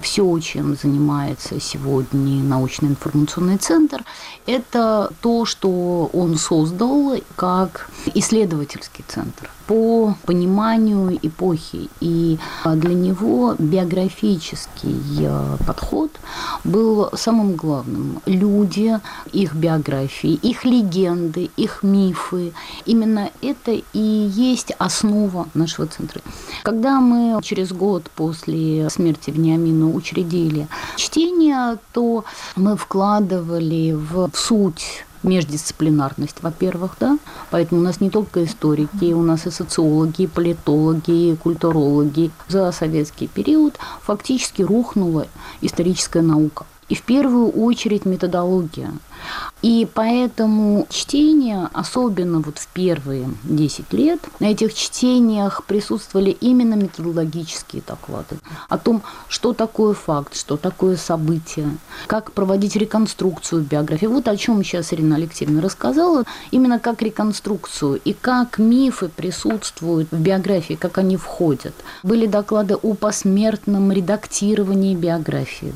все, 0.00 0.38
чем 0.40 0.76
занимается 0.76 1.60
сегодня 1.60 2.42
научно-информационный 2.42 3.58
центр, 3.58 4.04
это 4.46 5.10
то, 5.20 5.44
что 5.44 6.10
он 6.12 6.36
создал 6.36 7.16
как 7.36 7.90
исследовательский 8.14 9.04
центр 9.06 9.50
по 9.66 10.14
пониманию 10.26 11.18
эпохи. 11.22 11.88
И 12.00 12.38
для 12.64 12.94
него 12.94 13.54
биографический 13.58 15.26
э, 15.26 15.56
подход 15.66 16.10
был 16.64 17.10
самым 17.14 17.54
главным. 17.54 18.20
Люди, 18.26 18.98
их 19.32 19.54
биографии, 19.54 20.34
их 20.34 20.64
легенды, 20.64 21.50
их 21.56 21.82
мифы. 21.82 22.52
Именно 22.84 23.30
это 23.40 23.72
и 23.72 23.98
есть 23.98 24.72
основа 24.78 25.48
нашего 25.54 25.86
центра. 25.86 26.20
Когда 26.62 27.00
мы 27.00 27.40
через 27.42 27.72
год 27.72 28.10
после 28.14 28.88
смерти 28.90 29.30
Вениамина 29.30 29.90
учредили 29.90 30.68
чтение, 30.96 31.78
то 31.92 32.24
мы 32.56 32.76
вкладывали 32.76 33.92
в 33.92 34.30
суть 34.34 35.04
междисциплинарность, 35.24 36.36
во-первых, 36.42 36.96
да, 37.00 37.18
поэтому 37.50 37.80
у 37.80 37.84
нас 37.84 38.00
не 38.00 38.10
только 38.10 38.44
историки, 38.44 39.12
у 39.12 39.22
нас 39.22 39.46
и 39.46 39.50
социологи, 39.50 40.22
и 40.22 40.26
политологи, 40.26 41.32
и 41.32 41.36
культурологи. 41.36 42.30
За 42.48 42.70
советский 42.72 43.26
период 43.26 43.74
фактически 44.02 44.62
рухнула 44.62 45.26
историческая 45.62 46.22
наука. 46.22 46.66
И 46.90 46.94
в 46.94 47.02
первую 47.02 47.48
очередь 47.50 48.04
методология. 48.04 48.92
И 49.62 49.88
поэтому 49.94 50.86
чтение, 50.90 51.70
особенно 51.72 52.40
вот 52.40 52.58
в 52.58 52.66
первые 52.68 53.30
10 53.44 53.92
лет, 53.94 54.20
на 54.38 54.46
этих 54.46 54.74
чтениях 54.74 55.64
присутствовали 55.64 56.30
именно 56.30 56.74
методологические 56.74 57.82
доклады 57.86 58.36
о 58.68 58.76
том, 58.76 59.02
что 59.28 59.54
такое 59.54 59.94
факт, 59.94 60.36
что 60.36 60.58
такое 60.58 60.96
событие, 60.96 61.78
как 62.06 62.32
проводить 62.32 62.76
реконструкцию 62.76 63.62
биографии. 63.62 64.06
Вот 64.06 64.28
о 64.28 64.36
чем 64.36 64.62
сейчас 64.62 64.92
Ирина 64.92 65.16
Алексеевна 65.16 65.62
рассказала, 65.62 66.24
именно 66.50 66.78
как 66.78 67.00
реконструкцию 67.00 68.00
и 68.04 68.12
как 68.12 68.58
мифы 68.58 69.08
присутствуют 69.08 70.08
в 70.10 70.20
биографии, 70.20 70.74
как 70.74 70.98
они 70.98 71.16
входят. 71.16 71.74
Были 72.02 72.26
доклады 72.26 72.74
о 72.74 72.92
посмертном 72.94 73.92
редактировании 73.92 74.94
биографии. 74.94 75.72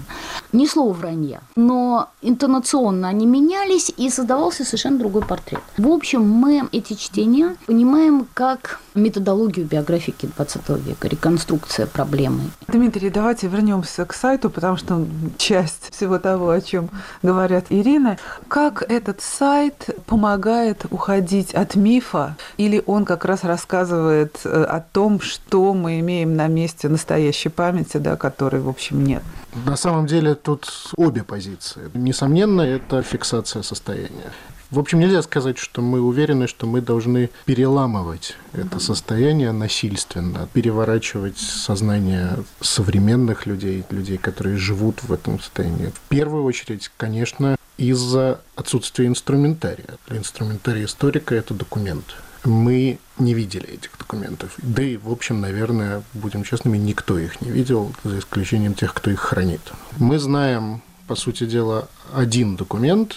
Ни 0.52 0.66
слова 0.66 0.92
вранья, 0.92 1.40
но 1.56 2.08
интонационно 2.20 3.08
они 3.08 3.26
менялись, 3.28 3.92
и 3.96 4.10
создавался 4.10 4.64
совершенно 4.64 4.98
другой 4.98 5.22
портрет. 5.22 5.60
В 5.76 5.88
общем, 5.88 6.22
мы 6.22 6.68
эти 6.72 6.94
чтения 6.94 7.56
понимаем 7.66 8.26
как 8.34 8.80
методологию 8.98 9.66
биографики 9.66 10.28
20 10.36 10.68
века, 10.86 11.08
реконструкция 11.08 11.86
проблемы. 11.86 12.50
Дмитрий, 12.68 13.10
давайте 13.10 13.48
вернемся 13.48 14.04
к 14.04 14.12
сайту, 14.12 14.50
потому 14.50 14.76
что 14.76 15.06
часть 15.36 15.90
всего 15.94 16.18
того, 16.18 16.50
о 16.50 16.60
чем 16.60 16.90
говорят 17.22 17.66
Ирина. 17.70 18.18
Как 18.48 18.82
этот 18.88 19.20
сайт 19.20 19.90
помогает 20.06 20.86
уходить 20.90 21.54
от 21.54 21.76
мифа, 21.76 22.36
или 22.56 22.82
он 22.86 23.04
как 23.04 23.24
раз 23.24 23.44
рассказывает 23.44 24.40
э, 24.44 24.64
о 24.64 24.80
том, 24.80 25.20
что 25.20 25.74
мы 25.74 26.00
имеем 26.00 26.36
на 26.36 26.46
месте 26.48 26.88
настоящей 26.88 27.48
памяти, 27.48 27.98
да, 27.98 28.16
которой, 28.16 28.60
в 28.60 28.68
общем, 28.68 29.04
нет? 29.04 29.22
На 29.64 29.76
самом 29.76 30.06
деле 30.06 30.34
тут 30.34 30.70
обе 30.96 31.22
позиции. 31.22 31.90
Несомненно, 31.94 32.62
это 32.62 33.02
фиксация 33.02 33.62
состояния. 33.62 34.32
В 34.70 34.78
общем, 34.78 35.00
нельзя 35.00 35.22
сказать, 35.22 35.56
что 35.56 35.80
мы 35.80 36.02
уверены, 36.02 36.46
что 36.46 36.66
мы 36.66 36.82
должны 36.82 37.30
переламывать 37.46 38.36
это 38.52 38.78
состояние 38.80 39.52
насильственно, 39.52 40.46
переворачивать 40.52 41.38
сознание 41.38 42.44
современных 42.60 43.46
людей, 43.46 43.82
людей, 43.88 44.18
которые 44.18 44.58
живут 44.58 45.02
в 45.04 45.12
этом 45.12 45.40
состоянии. 45.40 45.86
В 45.86 46.00
первую 46.10 46.44
очередь, 46.44 46.90
конечно, 46.98 47.56
из-за 47.78 48.42
отсутствия 48.56 49.06
инструментария. 49.06 49.96
Инструментарий 50.10 50.84
историка– 50.84 51.34
это 51.36 51.54
документ. 51.54 52.16
Мы 52.44 52.98
не 53.18 53.32
видели 53.32 53.68
этих 53.70 53.96
документов. 53.98 54.54
Да 54.58 54.82
и, 54.82 54.98
в 54.98 55.10
общем, 55.10 55.40
наверное, 55.40 56.02
будем 56.12 56.44
честными, 56.44 56.76
никто 56.76 57.18
их 57.18 57.40
не 57.40 57.50
видел, 57.50 57.94
за 58.04 58.18
исключением 58.18 58.74
тех, 58.74 58.92
кто 58.92 59.10
их 59.10 59.20
хранит. 59.20 59.62
Мы 59.96 60.18
знаем, 60.18 60.82
по 61.06 61.14
сути 61.14 61.46
дела, 61.46 61.88
один 62.14 62.56
документ, 62.56 63.14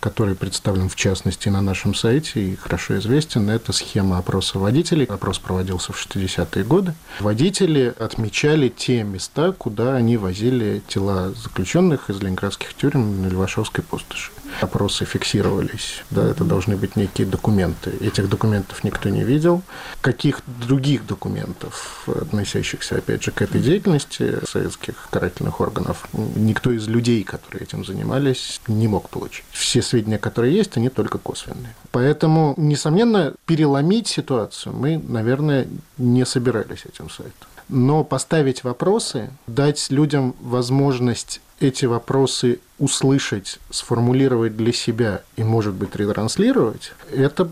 который 0.00 0.34
представлен 0.34 0.88
в 0.88 0.96
частности 0.96 1.48
на 1.48 1.62
нашем 1.62 1.94
сайте 1.94 2.40
и 2.40 2.56
хорошо 2.56 2.98
известен, 2.98 3.50
это 3.50 3.72
схема 3.72 4.18
опроса 4.18 4.58
водителей. 4.58 5.06
Опрос 5.06 5.38
проводился 5.38 5.92
в 5.92 6.06
60-е 6.06 6.64
годы. 6.64 6.94
Водители 7.20 7.94
отмечали 7.98 8.68
те 8.68 9.02
места, 9.02 9.52
куда 9.52 9.94
они 9.94 10.16
возили 10.16 10.82
тела 10.88 11.32
заключенных 11.32 12.10
из 12.10 12.20
ленинградских 12.20 12.74
тюрем 12.74 13.22
на 13.22 13.28
Левашовской 13.28 13.84
пустоши. 13.84 14.30
Опросы 14.60 15.04
фиксировались, 15.04 16.02
да, 16.10 16.26
это 16.26 16.44
должны 16.44 16.76
быть 16.76 16.96
некие 16.96 17.26
документы. 17.26 17.90
Этих 18.00 18.28
документов 18.28 18.82
никто 18.84 19.08
не 19.08 19.22
видел. 19.22 19.62
Каких 20.00 20.40
других 20.46 21.06
документов, 21.06 22.08
относящихся, 22.08 22.96
опять 22.96 23.22
же, 23.22 23.30
к 23.30 23.42
этой 23.42 23.60
деятельности 23.60 24.44
советских 24.46 25.08
карательных 25.10 25.60
органов, 25.60 26.08
никто 26.12 26.72
из 26.72 26.88
людей, 26.88 27.22
которые 27.22 27.62
этим 27.64 27.84
занимались, 27.84 28.60
не 28.66 28.88
мог 28.88 29.10
получить. 29.10 29.44
Все 29.52 29.82
сведения, 29.82 30.18
которые 30.18 30.56
есть, 30.56 30.76
они 30.76 30.88
только 30.88 31.18
косвенные. 31.18 31.74
Поэтому, 31.92 32.54
несомненно, 32.56 33.34
переломить 33.46 34.08
ситуацию 34.08 34.74
мы, 34.74 34.98
наверное, 34.98 35.68
не 35.98 36.24
собирались 36.26 36.84
этим 36.84 37.10
сайтом. 37.10 37.48
Но 37.68 38.02
поставить 38.02 38.64
вопросы, 38.64 39.30
дать 39.46 39.90
людям 39.90 40.34
возможность 40.40 41.40
эти 41.60 41.84
вопросы 41.84 42.60
услышать, 42.78 43.58
сформулировать 43.70 44.56
для 44.56 44.72
себя 44.72 45.22
и, 45.36 45.42
может 45.42 45.74
быть, 45.74 45.96
ретранслировать, 45.96 46.92
это 47.12 47.48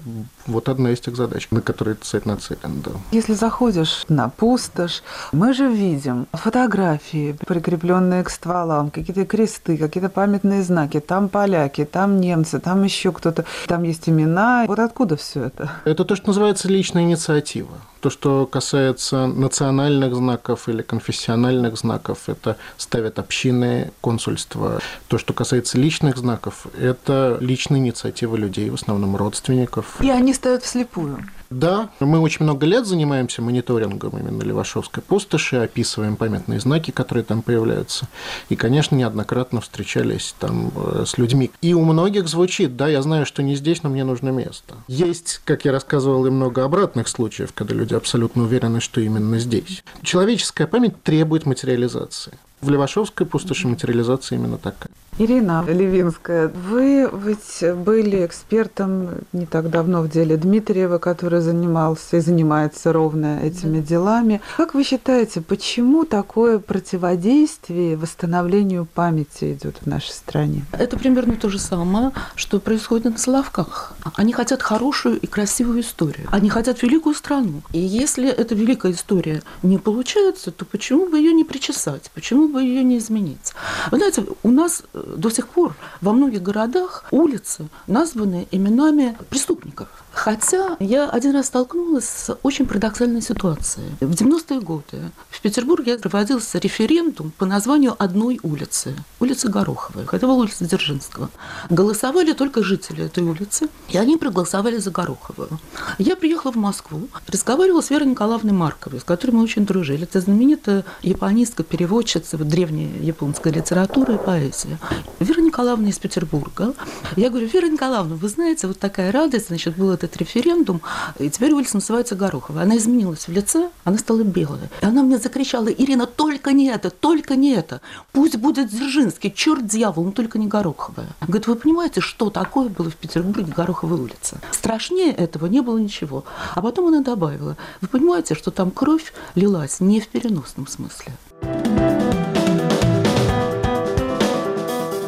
вот 0.47 0.69
одна 0.69 0.91
из 0.91 1.01
тех 1.01 1.17
задач, 1.17 1.49
на 1.51 1.61
которые 1.61 1.97
сайт 2.03 2.27
нацелен. 2.27 2.83
Да. 2.85 2.93
Если 3.13 3.35
заходишь 3.35 4.05
на 4.09 4.29
пустошь, 4.29 5.03
мы 5.33 5.53
же 5.53 5.69
видим 5.69 6.27
фотографии, 6.33 7.37
прикрепленные 7.47 8.23
к 8.23 8.31
стволам, 8.31 8.91
какие-то 8.91 9.27
кресты, 9.27 9.77
какие-то 9.77 10.09
памятные 10.09 10.63
знаки. 10.63 11.01
Там 11.01 11.29
поляки, 11.29 11.85
там 11.85 12.21
немцы, 12.21 12.61
там 12.61 12.85
еще 12.85 13.13
кто-то, 13.13 13.45
там 13.67 13.83
есть 13.83 14.09
имена. 14.09 14.65
Вот 14.69 14.79
откуда 14.79 15.17
все 15.17 15.45
это? 15.45 15.71
Это 15.85 16.05
то, 16.05 16.15
что 16.17 16.29
называется 16.29 16.69
личная 16.69 17.03
инициатива. 17.03 17.79
То, 18.01 18.11
что 18.11 18.47
касается 18.47 19.27
национальных 19.27 20.15
знаков 20.15 20.69
или 20.69 20.83
конфессиональных 20.83 21.77
знаков, 21.77 22.29
это 22.29 22.57
ставят 22.77 23.19
общины, 23.19 23.91
консульства. 24.01 24.81
То, 25.09 25.16
что 25.19 25.33
касается 25.33 25.79
личных 25.79 26.17
знаков, 26.17 26.67
это 26.79 27.39
личная 27.41 27.79
инициатива 27.79 28.37
людей, 28.37 28.71
в 28.71 28.75
основном 28.75 29.17
родственников. 29.17 30.01
И 30.01 30.11
они 30.11 30.35
ставят 30.35 30.63
вслепую. 30.63 31.19
Да, 31.51 31.91
мы 32.01 32.19
очень 32.19 32.43
много 32.45 32.67
лет 32.67 32.87
занимаемся 32.87 33.41
мониторингом 33.41 34.19
именно 34.19 34.43
Левашовской 34.43 35.03
пустоши, 35.03 35.57
описываем 35.57 36.17
памятные 36.17 36.59
знаки, 36.59 36.91
которые 36.91 37.25
там 37.25 37.43
появляются. 37.43 38.09
И, 38.49 38.57
конечно, 38.57 38.97
неоднократно 38.97 39.61
встречались 39.61 40.35
там 40.41 40.73
э, 40.75 41.05
с 41.07 41.19
людьми. 41.19 41.53
И 41.63 41.73
у 41.73 41.85
многих 41.85 42.27
звучит, 42.29 42.77
да, 42.77 42.89
я 42.89 43.01
знаю, 43.03 43.27
что 43.27 43.43
не 43.43 43.55
здесь, 43.55 43.83
но 43.85 43.91
мне 43.91 44.03
нужно 44.03 44.31
место. 44.31 44.75
Есть, 44.89 45.41
как 45.45 45.65
я 45.65 45.73
рассказывал, 45.73 46.27
и 46.27 46.31
много 46.31 46.65
обратных 46.65 47.07
случаев, 47.07 47.53
когда 47.55 47.75
люди 47.75 47.95
абсолютно 47.95 48.43
уверены, 48.43 48.81
что 48.81 49.01
именно 49.01 49.39
здесь. 49.39 49.85
Человеческая 50.03 50.67
память 50.67 51.01
требует 51.03 51.47
материализации. 51.47 52.33
В 52.61 52.71
Левашовской 52.71 53.27
пустоши 53.27 53.69
материализация 53.69 54.37
именно 54.39 54.59
такая. 54.59 54.91
Ирина 55.19 55.65
Левинская, 55.67 56.49
вы 56.49 57.09
ведь 57.11 57.77
были 57.79 58.27
экспертом 58.27 59.09
не 59.33 59.47
так 59.47 59.71
давно 59.71 60.03
в 60.03 60.11
деле 60.11 60.37
Дмитриева, 60.37 60.99
который 60.99 61.41
занимался 61.41 62.19
и 62.19 62.21
занимается 62.21 62.93
ровно 62.93 63.41
этими 63.43 63.81
да. 63.81 63.87
делами. 63.87 64.43
Как 64.59 64.75
вы 64.75 64.85
считаете, 64.85 65.41
почему 65.41 66.05
такое 66.05 66.59
противодействие 66.59 67.97
восстановлению 67.97 68.85
памяти 68.85 69.55
идет 69.55 69.77
в 69.81 69.87
нашей 69.87 70.11
стране? 70.11 70.67
Это 70.73 70.99
примерно 70.99 71.37
то 71.37 71.49
же 71.49 71.59
самое, 71.59 72.13
что 72.35 72.61
происходит 72.61 73.07
на 73.07 73.19
Соловках. 73.19 73.95
Они 74.17 74.35
хотят 74.35 74.61
хорошую 74.61 75.19
и 75.19 75.27
красивую 75.27 75.81
историю. 75.81 76.29
Они 76.31 76.51
хотят 76.51 76.83
великую 76.83 77.15
страну. 77.15 77.63
И 77.73 77.79
если 77.79 78.29
эта 78.29 78.55
великая 78.55 78.93
история 78.93 79.43
не 79.63 79.79
получается, 79.79 80.51
то 80.51 80.67
почему 80.67 81.09
бы 81.09 81.17
ее 81.17 81.33
не 81.33 81.45
причесать? 81.45 82.11
Почему 82.15 82.46
бы 82.49 82.63
ее 82.63 82.85
не 82.85 82.99
изменить? 82.99 83.53
Вы 83.91 83.99
знаете, 83.99 84.25
у 84.43 84.51
нас 84.51 84.83
до 84.93 85.31
сих 85.31 85.49
пор 85.49 85.77
во 86.01 86.13
многих 86.13 86.43
городах 86.43 87.05
улицы 87.11 87.69
названы 87.87 88.47
именами 88.51 89.17
преступников. 89.29 89.89
Хотя 90.27 90.77
я 90.81 91.09
один 91.09 91.35
раз 91.37 91.47
столкнулась 91.47 92.09
с 92.09 92.37
очень 92.43 92.67
парадоксальной 92.67 93.23
ситуацией. 93.23 93.87
В 94.01 94.11
90-е 94.11 94.59
годы 94.59 95.13
в 95.31 95.41
Петербурге 95.41 95.99
проводился 95.99 96.59
референдум 96.59 97.31
по 97.39 97.47
названию 97.47 97.95
одной 97.97 98.41
улицы, 98.43 98.97
улицы 99.21 99.49
Гороховой. 99.49 100.05
Это 100.11 100.27
была 100.27 100.39
улица 100.39 100.65
Дзержинского. 100.65 101.31
Голосовали 101.71 102.33
только 102.33 102.65
жители 102.65 103.05
этой 103.05 103.23
улицы, 103.23 103.69
и 103.89 103.99
они 103.99 104.17
проголосовали 104.17 104.79
за 104.79 104.91
Гороховую. 104.91 105.61
Я 105.99 106.17
приехала 106.17 106.51
в 106.51 106.57
Москву, 106.57 107.07
разговаривала 107.29 107.81
с 107.81 107.91
Верой 107.91 108.09
Николаевной 108.09 108.53
Марковой, 108.53 108.99
с 108.99 109.05
которой 109.05 109.31
мы 109.31 109.45
очень 109.45 109.65
дружили. 109.65 110.03
Это 110.03 110.21
знаменитая 110.21 110.85
японистка, 111.03 111.63
переводчица 111.63 112.37
древней 112.37 112.91
японской 113.01 113.53
литературы 113.53 114.17
и 114.17 114.19
поэзии. 114.19 114.77
Вера 115.21 115.41
Николаевна 115.41 115.89
из 115.89 116.01
Петербурга. 116.01 116.75
Я 117.15 117.31
говорю, 117.31 117.47
Вера 117.47 117.69
Николаевна, 117.69 118.17
вы 118.17 118.29
знаете, 118.29 118.67
вот 118.67 118.81
такая 118.81 119.13
радость, 119.13 119.47
значит, 119.47 119.77
был 119.77 119.91
этот 119.93 120.16
референдум, 120.17 120.81
и 121.19 121.31
теперь 121.31 121.53
улица 121.53 121.77
называется 121.77 122.15
Горохова. 122.15 122.63
Она 122.63 122.77
изменилась 122.77 123.29
в 123.29 123.33
лице, 123.33 123.71
она 123.85 123.99
стала 123.99 124.23
белая. 124.23 124.71
И 124.81 124.85
она 124.85 125.03
мне 125.03 125.19
закричала, 125.19 125.69
Ирина, 125.69 126.07
только 126.07 126.53
не 126.53 126.69
это, 126.69 126.91
только 126.91 127.37
не 127.37 127.53
это. 127.53 127.81
Пусть 128.13 128.37
будет 128.37 128.69
Дзержинский, 128.69 129.31
черт 129.31 129.67
дьявол, 129.67 130.05
но 130.05 130.13
только 130.13 130.39
не 130.39 130.47
Гороховая. 130.47 131.09
Говорит, 131.21 131.47
вы 131.47 131.57
понимаете, 131.57 132.01
что 132.01 132.31
такое 132.31 132.69
было 132.69 132.91
в 132.91 132.97
Петербурге 132.97 133.53
Гороховая 133.57 134.01
улица? 134.01 134.41
Страшнее 134.51 135.13
этого 135.13 135.47
не 135.47 135.61
было 135.61 135.79
ничего. 135.79 136.25
А 136.55 136.63
потом 136.63 136.89
она 136.89 137.01
добавила, 137.01 137.57
вы 137.81 137.89
понимаете, 137.89 138.35
что 138.35 138.51
там 138.51 138.71
кровь 138.71 139.13
лилась 139.35 139.81
не 139.81 140.01
в 140.01 140.09
переносном 140.09 140.67
смысле. 140.67 141.13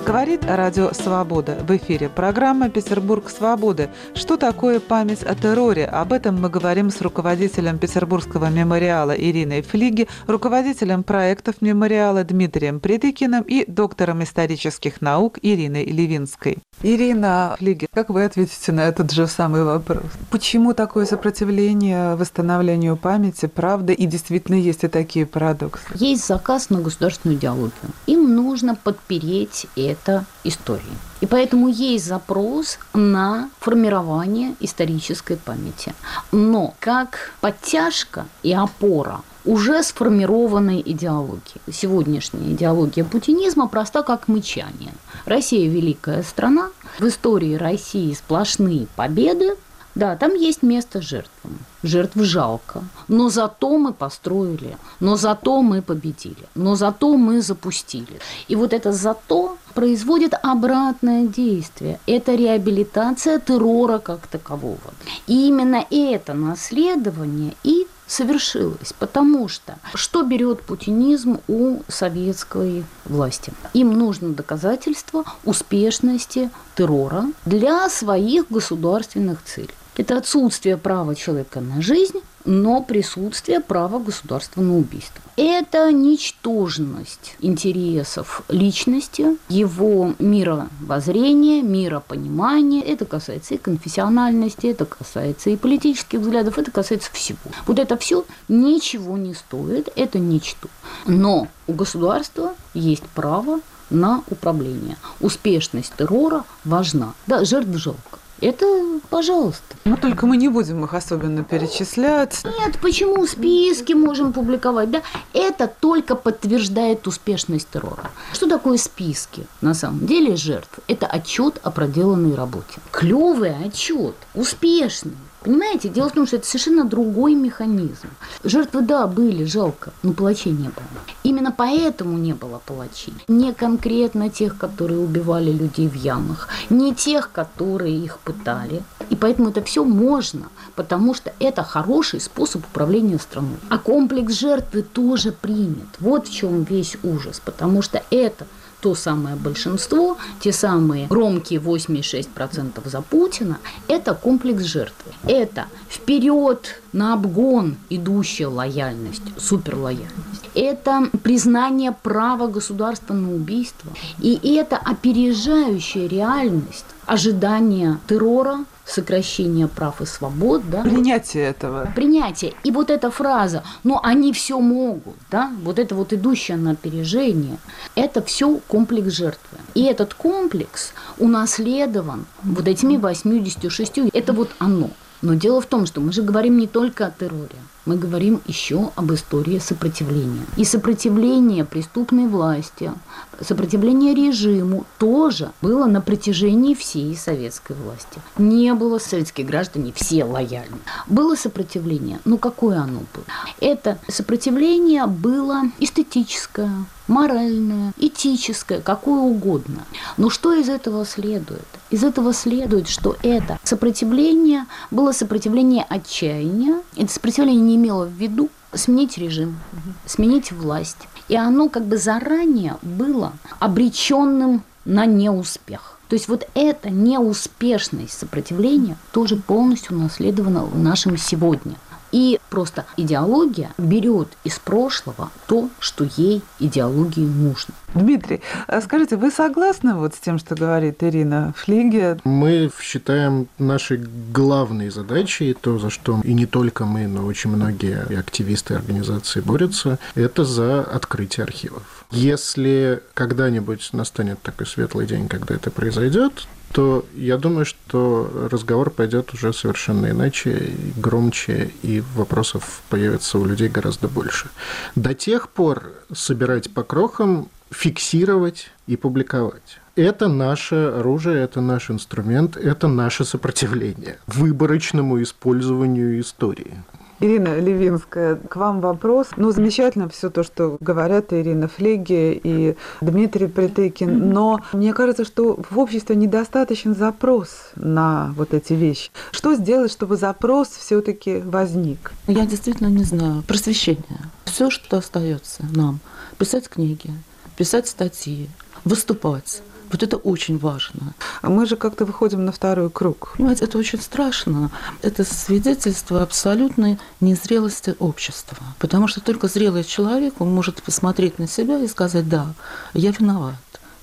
Говорит 0.09 0.47
Радио 0.47 0.91
Свобода. 0.95 1.59
В 1.69 1.77
эфире 1.77 2.09
программа 2.09 2.71
«Петербург 2.71 3.29
свободы». 3.29 3.91
Что 4.15 4.39
такое 4.39 4.81
память 4.81 5.23
о 5.23 5.35
терроре? 5.35 5.85
Об 5.85 6.15
этом 6.15 6.41
мы 6.41 6.49
говорим 6.49 6.89
с 6.91 7.03
руководителем 7.03 7.77
Петербургского 7.77 8.49
мемориала 8.49 9.11
Ириной 9.11 9.61
Флиги, 9.61 10.09
руководителем 10.27 11.03
проектов 11.03 11.57
мемориала 11.61 12.25
Дмитрием 12.25 12.81
Придыкиным 12.81 13.43
и 13.43 13.71
доктором 13.71 14.23
исторических 14.23 15.03
наук 15.03 15.39
Ириной 15.43 15.85
Левинской. 15.85 16.57
Ирина 16.81 17.57
Флиги, 17.59 17.87
как 17.93 18.09
вы 18.09 18.25
ответите 18.25 18.73
на 18.73 18.89
этот 18.89 19.11
же 19.11 19.27
самый 19.27 19.63
вопрос? 19.63 20.05
Почему 20.31 20.73
такое 20.73 21.05
сопротивление 21.05 22.15
восстановлению 22.15 22.97
памяти, 22.97 23.45
правда, 23.45 23.93
и 23.93 24.07
действительно 24.07 24.57
есть 24.57 24.85
и 24.85 24.89
такие 24.89 25.27
парадоксы? 25.27 25.85
Есть 25.97 26.27
заказ 26.27 26.71
на 26.71 26.81
государственную 26.81 27.37
идеологию. 27.37 27.73
Им 28.07 28.35
нужно 28.35 28.75
подпереть 28.75 29.67
это 29.77 29.98
это 29.99 30.25
истории. 30.45 30.83
И 31.21 31.27
поэтому 31.27 31.69
есть 31.69 32.07
запрос 32.07 32.79
на 32.95 33.51
формирование 33.59 34.55
исторической 34.61 35.37
памяти. 35.37 35.95
Но 36.33 36.75
как 36.81 37.33
подтяжка 37.41 38.27
и 38.43 38.53
опора 38.53 39.21
уже 39.45 39.83
сформированной 39.83 40.83
идеологии. 40.85 41.61
Сегодняшняя 41.73 42.53
идеология 42.53 43.05
путинизма 43.05 43.67
проста 43.69 44.03
как 44.03 44.29
мычание. 44.29 44.93
Россия– 45.25 45.69
великая 45.71 46.23
страна, 46.23 46.71
в 46.99 47.07
истории 47.07 47.55
России 47.55 48.13
сплошные 48.13 48.87
победы, 48.95 49.55
да, 49.99 50.17
там 50.17 50.35
есть 50.35 50.63
место 50.63 51.03
жертвам. 51.03 51.59
Жертв 51.83 52.17
жалко. 52.17 52.85
Но 53.09 53.31
зато 53.31 53.79
мы 53.79 53.93
построили, 53.93 54.77
но 55.01 55.17
зато 55.17 55.61
мы 55.63 55.83
победили, 55.83 56.47
но 56.55 56.77
зато 56.77 57.17
мы 57.17 57.43
запустили. 57.43 58.21
И 58.47 58.57
вот 58.57 58.73
это 58.73 58.93
зато 58.93 59.57
производит 59.75 60.35
обратное 60.43 61.27
действие. 61.27 61.99
Это 62.07 62.37
реабилитация 62.37 63.41
террора 63.41 63.99
как 63.99 64.29
такового. 64.29 64.95
И 65.27 65.49
именно 65.49 65.85
это 65.91 66.33
наследование 66.35 67.55
и 67.65 67.87
совершилось, 68.07 68.93
потому 68.99 69.49
что 69.49 69.79
что 69.95 70.23
берет 70.23 70.63
путинизм 70.63 71.39
у 71.49 71.83
советской 71.89 72.85
власти? 73.05 73.53
Им 73.75 73.99
нужно 73.99 74.29
доказательство 74.29 75.25
успешности 75.45 76.51
террора 76.77 77.25
для 77.45 77.89
своих 77.91 78.49
государственных 78.49 79.43
целей. 79.45 79.75
Это 79.99 80.17
отсутствие 80.17 80.77
права 80.77 81.17
человека 81.17 81.61
на 81.61 81.83
жизнь, 81.83 82.21
но 82.45 82.81
присутствие 82.81 83.59
права 83.59 83.99
государства 83.99 84.61
на 84.61 84.79
убийство. 84.79 85.21
Это 85.37 85.91
ничтожность 85.91 87.35
интересов 87.41 88.43
личности, 88.49 89.37
его 89.49 90.15
мировоззрения, 90.21 91.63
миропонимания. 91.63 92.81
Это 92.81 93.07
касается 93.07 93.55
и 93.55 93.59
конфессиональности, 93.59 94.69
это 94.69 94.85
касается 94.85 95.51
и 95.51 95.57
политических 95.57 96.21
взглядов, 96.21 96.59
это 96.59 96.71
касается 96.71 97.11
всего. 97.13 97.39
Вот 97.67 97.81
это 97.81 97.99
все 97.99 98.25
ничего 98.47 99.19
не 99.19 99.35
стоит, 99.35 99.89
это 99.97 100.21
ничто. 100.21 100.69
Но 101.07 101.49
у 101.67 101.73
государства 101.73 102.55
есть 102.73 103.05
право 103.17 103.61
на 103.91 104.23
управление. 104.31 104.97
Успешность 105.21 105.93
террора 105.99 106.45
важна. 106.65 107.15
Да, 107.27 107.45
жертв 107.45 107.75
жалко. 107.75 108.21
Это, 108.41 108.67
пожалуйста. 109.11 109.63
Но 109.85 109.97
только 109.97 110.27
мы 110.27 110.37
не 110.37 110.49
будем 110.49 110.85
их 110.85 110.95
особенно 110.95 111.43
перечислять. 111.43 112.45
Нет, 112.45 112.79
почему 112.81 113.27
списки 113.27 113.95
можем 113.95 114.33
публиковать? 114.33 114.91
Да, 114.91 115.03
это 115.33 115.67
только 115.67 116.15
подтверждает 116.15 117.07
успешность 117.07 117.69
террора. 117.71 118.11
Что 118.33 118.49
такое 118.49 118.79
списки? 118.79 119.47
На 119.61 119.75
самом 119.75 120.07
деле 120.07 120.37
жертв– 120.37 120.79
это 120.87 121.07
отчет 121.07 121.61
о 121.63 121.71
проделанной 121.71 122.35
работе. 122.35 122.81
Клевый 122.93 123.55
отчет, 123.65 124.15
успешный. 124.35 125.17
Понимаете, 125.43 125.89
дело 125.89 126.09
в 126.09 126.13
том, 126.13 126.27
что 126.27 126.37
это 126.37 126.47
совершенно 126.47 126.85
другой 126.85 127.35
механизм. 127.35 128.09
Жертвы, 128.43 128.83
да, 128.83 129.07
были, 129.07 129.45
жалко, 129.45 129.93
но 130.03 130.13
палачей 130.13 130.53
не 130.53 130.69
было. 130.69 131.01
Именно 131.23 131.53
поэтому 131.53 132.19
не 132.19 132.33
было 132.33 132.61
палачей. 132.65 133.15
Не 133.29 133.55
конкретно 133.55 134.31
тех, 134.31 134.59
которые 134.59 134.99
убивали 134.99 135.53
людей 135.53 135.89
в 135.89 135.95
ямах, 135.95 136.49
не 136.71 136.95
тех, 136.95 137.31
которые 137.31 137.97
их 137.97 138.19
пытали. 138.19 138.83
И 139.11 139.17
поэтому 139.17 139.51
это 139.51 139.63
все 139.63 139.85
можно, 139.85 140.49
потому 140.75 141.15
что 141.15 141.33
это 141.39 141.63
хороший 141.63 142.21
способ 142.21 142.65
управления 142.65 143.19
страной. 143.19 143.59
А 143.69 143.79
комплекс 143.79 144.33
жертвы 144.35 144.83
тоже 144.83 145.33
принят. 145.33 145.89
Вот 146.01 146.27
в 146.27 146.33
чем 146.33 146.65
весь 146.65 146.97
ужас, 147.03 147.41
потому 147.45 147.81
что 147.83 148.03
это 148.11 148.47
то 148.81 148.95
самое 148.95 149.37
большинство, 149.37 150.17
те 150.41 150.53
самые 150.53 151.07
громкие 151.09 151.61
86% 151.61 152.89
за 152.89 153.01
Путина, 153.01 153.59
это 153.89 154.15
комплекс 154.15 154.63
жертвы. 154.65 155.13
Это 155.25 155.67
вперед 155.89 156.81
на 156.93 157.15
обгон 157.15 157.77
идущая 157.91 158.49
лояльность, 158.49 159.23
суперлояльность. 159.37 160.49
Это 160.55 161.09
признание 161.23 161.93
права 161.93 162.47
государства 162.47 163.15
на 163.15 163.35
убийство. 163.35 163.91
И 164.21 164.39
это 164.57 164.77
опережающая 164.77 166.07
реальность 166.07 166.87
ожидания 167.07 167.99
террора, 168.07 168.65
сокращение 168.89 169.69
прав 169.69 170.01
и 170.01 170.07
свобод, 170.07 170.63
да? 170.71 170.83
Принятие 170.83 171.45
этого. 171.45 171.91
Принятие. 171.95 172.55
И 172.65 172.71
вот 172.71 172.91
эта 172.91 173.11
фраза, 173.11 173.63
ну, 173.85 174.01
они 174.03 174.33
все 174.33 174.59
могут, 174.59 175.17
да? 175.31 175.53
Вот 175.63 175.79
это 175.79 175.95
вот 175.95 176.13
идущее 176.13 176.57
на 176.57 176.73
опережение, 176.73 177.59
это 177.95 178.23
все 178.23 178.59
комплекс 178.67 179.13
жертвы. 179.13 179.59
И 179.75 179.85
этот 179.85 180.15
комплекс 180.15 180.93
унаследован 181.19 182.27
вот 182.43 182.67
этими 182.67 182.97
86, 182.97 183.99
это 184.13 184.33
вот 184.33 184.51
оно. 184.59 184.91
Но 185.21 185.35
дело 185.35 185.61
в 185.61 185.67
том, 185.67 185.87
что 185.87 186.01
мы 186.01 186.13
же 186.13 186.23
говорим 186.23 186.59
не 186.59 186.67
только 186.67 187.07
о 187.07 187.11
терроре, 187.11 187.57
мы 187.89 187.97
говорим 187.97 188.43
еще 188.47 188.91
об 188.97 189.13
истории 189.15 189.59
сопротивления. 189.59 190.45
И 190.59 190.65
сопротивление 190.65 191.65
преступной 191.65 192.27
власти, 192.27 192.93
сопротивление 193.41 194.15
режиму 194.15 194.85
тоже 194.99 195.53
было 195.63 195.87
на 195.87 196.03
протяжении 196.03 196.75
всей 196.75 197.17
советской 197.17 197.75
власти. 197.77 198.21
Не 198.37 198.75
было 198.75 198.99
советские 198.99 199.47
граждане 199.47 199.95
все 199.95 200.25
лояльны. 200.25 200.77
Было 201.07 201.35
сопротивление. 201.35 202.21
Но 202.27 202.37
какое 202.37 202.79
оно 202.79 203.01
было? 203.15 203.25
Это 203.59 203.99
сопротивление 204.07 205.07
было 205.07 205.63
эстетическое, 205.79 206.71
моральное, 207.09 207.95
этическое, 207.97 208.81
какое 208.81 209.21
угодно. 209.21 209.87
Но 210.19 210.29
что 210.29 210.53
из 210.53 210.69
этого 210.69 211.07
следует? 211.07 211.67
Из 211.91 212.05
этого 212.05 212.35
следует, 212.35 212.87
что 212.87 213.17
это 213.23 213.59
сопротивление 213.65 214.67
было 214.91 215.13
сопротивление 215.13 215.85
отчаяния. 215.89 216.83
Это 216.97 217.11
сопротивление 217.11 217.63
не 217.63 217.78
имело 217.79 218.05
в 218.05 218.13
виду 218.13 218.51
сменить 218.73 219.17
режим, 219.19 219.59
сменить 220.07 220.53
власть. 220.53 221.09
И 221.29 221.37
оно 221.37 221.69
как 221.69 221.87
бы 221.87 221.97
заранее 221.97 222.77
было 222.83 223.33
обреченным 223.59 224.63
на 224.85 225.07
неуспех. 225.07 225.99
То 226.09 226.15
есть 226.15 226.29
вот 226.29 226.49
эта 226.55 226.91
неуспешность 226.91 228.19
сопротивления 228.19 228.97
тоже 229.13 229.37
полностью 229.37 229.97
унаследована 229.97 230.65
в 230.65 230.79
нашем 230.79 231.17
сегодня. 231.19 231.77
И 232.13 232.41
просто 232.51 232.87
идеология 232.97 233.71
берет 233.79 234.29
из 234.45 234.59
прошлого 234.59 235.31
то, 235.47 235.69
что 235.79 236.09
ей 236.17 236.43
идеологии 236.59 237.25
нужно. 237.25 237.75
Дмитрий, 237.95 238.43
а 238.67 238.81
скажите, 238.81 239.17
вы 239.17 239.31
согласны 239.31 239.95
вот 239.95 240.15
с 240.15 240.19
тем, 240.19 240.39
что 240.39 240.55
говорит 240.55 241.03
Ирина 241.03 241.55
Флиге? 241.57 242.19
Мы 242.25 242.71
считаем 242.81 243.49
нашей 243.59 243.99
главной 244.33 244.91
задачей, 244.91 245.55
то, 245.55 245.79
за 245.79 245.91
что 245.91 246.21
и 246.23 246.35
не 246.35 246.47
только 246.47 246.85
мы, 246.85 247.07
но 247.07 247.25
очень 247.25 247.51
многие 247.51 248.19
активисты 248.19 248.75
организации 248.75 249.41
борются, 249.41 249.99
это 250.15 250.45
за 250.45 250.83
открытие 250.83 251.45
архивов. 251.45 252.05
Если 252.11 253.03
когда-нибудь 253.15 253.91
настанет 253.93 254.41
такой 254.43 254.67
светлый 254.67 255.07
день, 255.07 255.29
когда 255.29 255.55
это 255.55 255.71
произойдет, 255.71 256.47
то 256.73 257.05
я 257.15 257.39
думаю, 257.39 257.65
что 257.65 258.49
разговор 258.51 258.91
пойдет 258.91 259.33
уже 259.33 259.53
совершенно 259.53 260.11
иначе, 260.11 260.73
громче, 260.97 261.71
и 261.83 262.03
вопросов 262.15 262.83
появится 262.89 263.39
у 263.39 263.45
людей 263.45 263.69
гораздо 263.69 264.09
больше. 264.09 264.49
До 264.95 265.15
тех 265.15 265.49
пор 265.49 265.93
собирать 266.13 266.73
по 266.73 266.83
крохам, 266.83 267.49
фиксировать 267.71 268.71
и 268.87 268.97
публиковать. 268.97 269.81
Это 269.97 270.29
наше 270.29 270.77
оружие, 270.77 271.43
это 271.43 271.61
наш 271.61 271.91
инструмент, 271.91 272.57
это 272.57 272.87
наше 272.87 273.25
сопротивление 273.25 274.19
выборочному 274.27 275.21
использованию 275.23 276.21
истории. 276.21 276.85
Ирина 277.21 277.59
Левинская, 277.59 278.37
к 278.37 278.57
вам 278.57 278.81
вопрос. 278.81 279.29
Ну, 279.37 279.51
замечательно 279.51 280.09
все 280.09 280.31
то, 280.31 280.43
что 280.45 280.77
говорят 280.81 281.33
Ирина 281.33 281.69
Флеги 281.69 282.41
и 282.43 282.77
Дмитрий 283.01 283.49
Притыкин, 283.49 284.31
но 284.31 284.61
мне 284.73 284.93
кажется, 284.93 285.25
что 285.25 285.59
в 285.71 285.79
обществе 285.79 286.15
недостаточен 286.15 286.95
запрос 286.95 287.71
на 287.75 288.33
вот 288.37 288.55
эти 288.55 288.73
вещи. 288.75 289.11
Что 289.33 289.55
сделать, 289.55 289.91
чтобы 289.91 290.17
запрос 290.17 290.69
все-таки 290.69 291.39
возник? 291.39 292.13
Я 292.29 292.47
действительно 292.47 292.89
не 292.89 293.05
знаю. 293.05 293.43
Просвещение. 293.43 294.21
Все, 294.45 294.71
что 294.71 294.99
остается 294.99 295.65
нам. 295.75 295.99
Писать 296.39 296.69
книги, 296.69 297.11
писать 297.57 297.89
статьи, 297.89 298.49
выступать 298.85 299.63
вот 299.91 300.03
это 300.03 300.17
очень 300.17 300.59
важно. 300.59 301.15
Мы 301.43 301.67
же 301.67 301.77
как-то 301.77 302.05
выходим 302.05 302.45
на 302.45 302.53
второй 302.53 302.91
круг. 302.91 303.35
Понимаете, 303.37 303.65
это 303.65 303.79
очень 303.79 304.01
страшно. 304.01 304.71
Это 305.03 305.25
свидетельство 305.25 306.23
абсолютной 306.23 306.99
незрелости 307.21 307.95
общества. 307.99 308.59
Потому 308.79 309.09
что 309.09 309.21
только 309.21 309.49
зрелый 309.49 309.85
человек, 309.85 310.41
он 310.41 310.55
может 310.55 310.83
посмотреть 310.83 311.39
на 311.39 311.47
себя 311.47 311.79
и 311.79 311.89
сказать, 311.89 312.29
да, 312.29 312.55
я 312.95 313.13
виноват, 313.13 313.55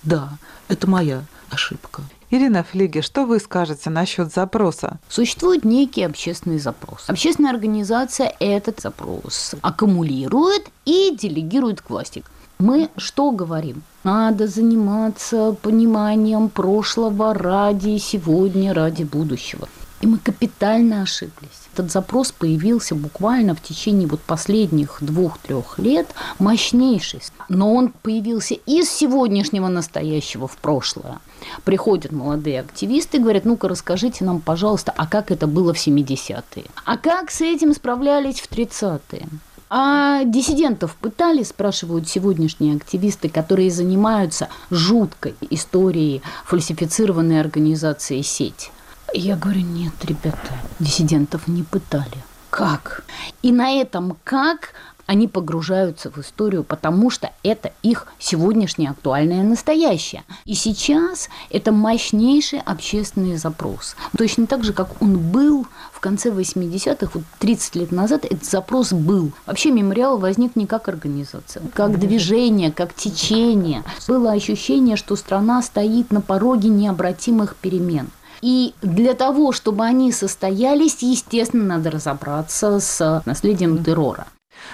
да, 0.04 0.38
это 0.68 0.90
моя 0.90 1.24
ошибка. 1.50 2.02
Ирина 2.32 2.64
Флиге, 2.64 3.02
что 3.02 3.26
вы 3.26 3.40
скажете 3.40 3.90
насчет 3.90 4.34
запроса? 4.34 5.00
Существует 5.08 5.64
некий 5.64 6.04
общественный 6.04 6.58
запрос. 6.58 7.06
Общественная 7.08 7.52
организация 7.52 8.34
этот 8.40 8.82
запрос 8.82 9.54
аккумулирует 9.62 10.64
и 10.86 11.16
делегирует 11.16 11.82
к 11.82 11.90
власти. 11.90 12.24
Мы 12.58 12.90
что 12.96 13.32
говорим? 13.32 13.84
Надо 14.04 14.48
заниматься 14.48 15.58
пониманием 15.62 16.48
прошлого 16.48 17.34
ради 17.34 17.98
сегодня, 17.98 18.74
ради 18.74 19.04
будущего. 19.04 19.68
И 20.00 20.08
мы 20.08 20.20
капитально 20.20 21.02
ошиблись. 21.02 21.66
Этот 21.74 21.92
запрос 21.92 22.32
появился 22.32 22.96
буквально 22.96 23.56
в 23.56 23.62
течение 23.62 24.08
вот 24.08 24.22
последних 24.22 25.00
двух-трех 25.02 25.78
лет 25.80 26.08
мощнейший. 26.40 27.22
Но 27.50 27.74
он 27.74 27.92
появился 28.02 28.54
из 28.54 28.90
сегодняшнего 28.90 29.68
настоящего 29.68 30.48
в 30.48 30.56
прошлое. 30.56 31.20
Приходят 31.66 32.14
молодые 32.14 32.62
активисты 32.62 33.18
и 33.18 33.20
говорят, 33.20 33.44
ну-ка 33.44 33.68
расскажите 33.68 34.24
нам, 34.24 34.40
пожалуйста, 34.40 34.94
а 34.96 35.08
как 35.08 35.32
это 35.32 35.48
было 35.48 35.74
в 35.74 35.78
70-е? 35.78 36.66
А 36.86 36.98
как 36.98 37.32
с 37.32 37.42
этим 37.42 37.74
справлялись 37.74 38.40
в 38.40 38.50
30-е? 38.50 39.28
А 39.70 40.24
диссидентов 40.24 40.96
пытали, 40.96 41.44
спрашивают 41.44 42.08
сегодняшние 42.08 42.76
активисты, 42.76 43.30
которые 43.30 43.72
занимаются 43.72 44.50
жуткой 44.70 45.36
историей 45.50 46.22
фальсифицированной 46.46 47.40
организации 47.40 48.22
сеть. 48.22 48.72
Я 49.14 49.36
говорю, 49.36 49.62
нет, 49.62 49.94
ребята, 50.04 50.54
диссидентов 50.80 51.48
не 51.48 51.64
пытали. 51.64 52.18
Как? 52.50 53.04
И 53.42 53.52
на 53.52 53.72
этом 53.72 54.18
как 54.24 54.74
они 55.06 55.28
погружаются 55.28 56.10
в 56.10 56.18
историю, 56.18 56.64
потому 56.64 57.10
что 57.10 57.32
это 57.44 57.74
их 57.84 58.08
сегодняшнее 58.20 58.92
актуальное 58.92 59.44
настоящее. 59.44 60.24
И 60.46 60.54
сейчас 60.54 61.30
это 61.50 61.72
мощнейший 61.72 62.60
общественный 62.60 63.38
запрос. 63.38 63.96
Точно 64.18 64.48
так 64.48 64.64
же, 64.64 64.74
как 64.74 65.02
он 65.02 65.18
был 65.18 65.68
в 65.92 66.00
конце 66.00 66.30
80-х, 66.30 67.12
вот 67.14 67.24
30 67.40 67.76
лет 67.76 67.92
назад 67.92 68.26
этот 68.26 68.46
запрос 68.46 68.94
был. 68.94 69.32
Вообще 69.46 69.72
мемориал 69.72 70.18
возник 70.18 70.56
не 70.56 70.66
как 70.66 70.88
организация, 70.88 71.64
как 71.74 72.00
движение, 72.00 72.72
как 72.72 72.94
течение. 72.94 73.84
Было 74.08 74.32
ощущение, 74.32 74.96
что 74.96 75.16
страна 75.16 75.62
стоит 75.62 76.12
на 76.12 76.22
пороге 76.22 76.70
необратимых 76.70 77.56
перемен. 77.56 78.10
И 78.42 78.74
для 78.82 79.14
того, 79.14 79.52
чтобы 79.52 79.86
они 79.86 80.12
состоялись, 80.12 81.02
естественно, 81.02 81.78
надо 81.78 81.90
разобраться 81.92 82.80
с 82.80 83.24
наследием 83.26 83.84
террора. 83.84 84.28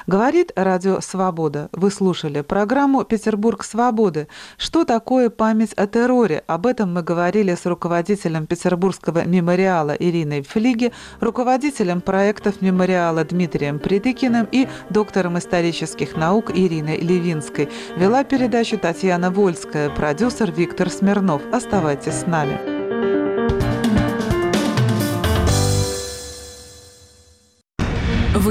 Говорит 0.07 0.51
Радио 0.55 1.01
Свобода. 1.01 1.69
Вы 1.71 1.91
слушали 1.91 2.41
программу 2.41 3.03
«Петербург 3.03 3.63
свободы». 3.63 4.27
Что 4.57 4.85
такое 4.85 5.29
память 5.29 5.73
о 5.73 5.87
терроре? 5.87 6.43
Об 6.47 6.65
этом 6.65 6.93
мы 6.93 7.03
говорили 7.03 7.55
с 7.55 7.65
руководителем 7.65 8.47
Петербургского 8.47 9.25
мемориала 9.25 9.91
Ириной 9.91 10.41
Флиги, 10.41 10.91
руководителем 11.19 12.01
проектов 12.01 12.61
мемориала 12.61 13.23
Дмитрием 13.23 13.79
Придыкиным 13.79 14.47
и 14.51 14.67
доктором 14.89 15.37
исторических 15.37 16.15
наук 16.15 16.51
Ириной 16.51 16.97
Левинской. 16.97 17.69
Вела 17.95 18.23
передачу 18.23 18.77
Татьяна 18.77 19.31
Вольская, 19.31 19.89
продюсер 19.89 20.51
Виктор 20.51 20.89
Смирнов. 20.89 21.41
Оставайтесь 21.51 22.13
с 22.13 22.25
нами. 22.25 22.80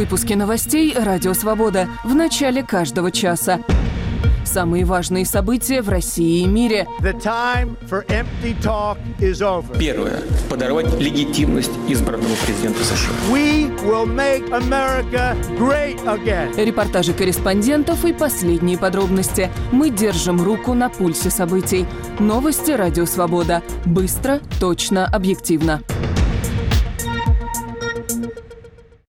Выпуски 0.00 0.32
новостей 0.32 0.94
«Радио 0.96 1.34
Свобода» 1.34 1.86
в 2.04 2.14
начале 2.14 2.62
каждого 2.62 3.10
часа. 3.10 3.60
Самые 4.46 4.86
важные 4.86 5.26
события 5.26 5.82
в 5.82 5.90
России 5.90 6.40
и 6.40 6.46
мире. 6.46 6.86
Первое. 9.78 10.22
Подорвать 10.48 10.98
легитимность 10.98 11.72
избранного 11.86 12.34
президента 12.46 12.82
США. 12.82 13.10
Репортажи 16.56 17.12
корреспондентов 17.12 18.02
и 18.06 18.14
последние 18.14 18.78
подробности. 18.78 19.50
Мы 19.70 19.90
держим 19.90 20.42
руку 20.42 20.72
на 20.72 20.88
пульсе 20.88 21.28
событий. 21.28 21.84
Новости 22.18 22.70
«Радио 22.70 23.04
Свобода». 23.04 23.62
Быстро, 23.84 24.40
точно, 24.60 25.04
объективно. 25.04 25.82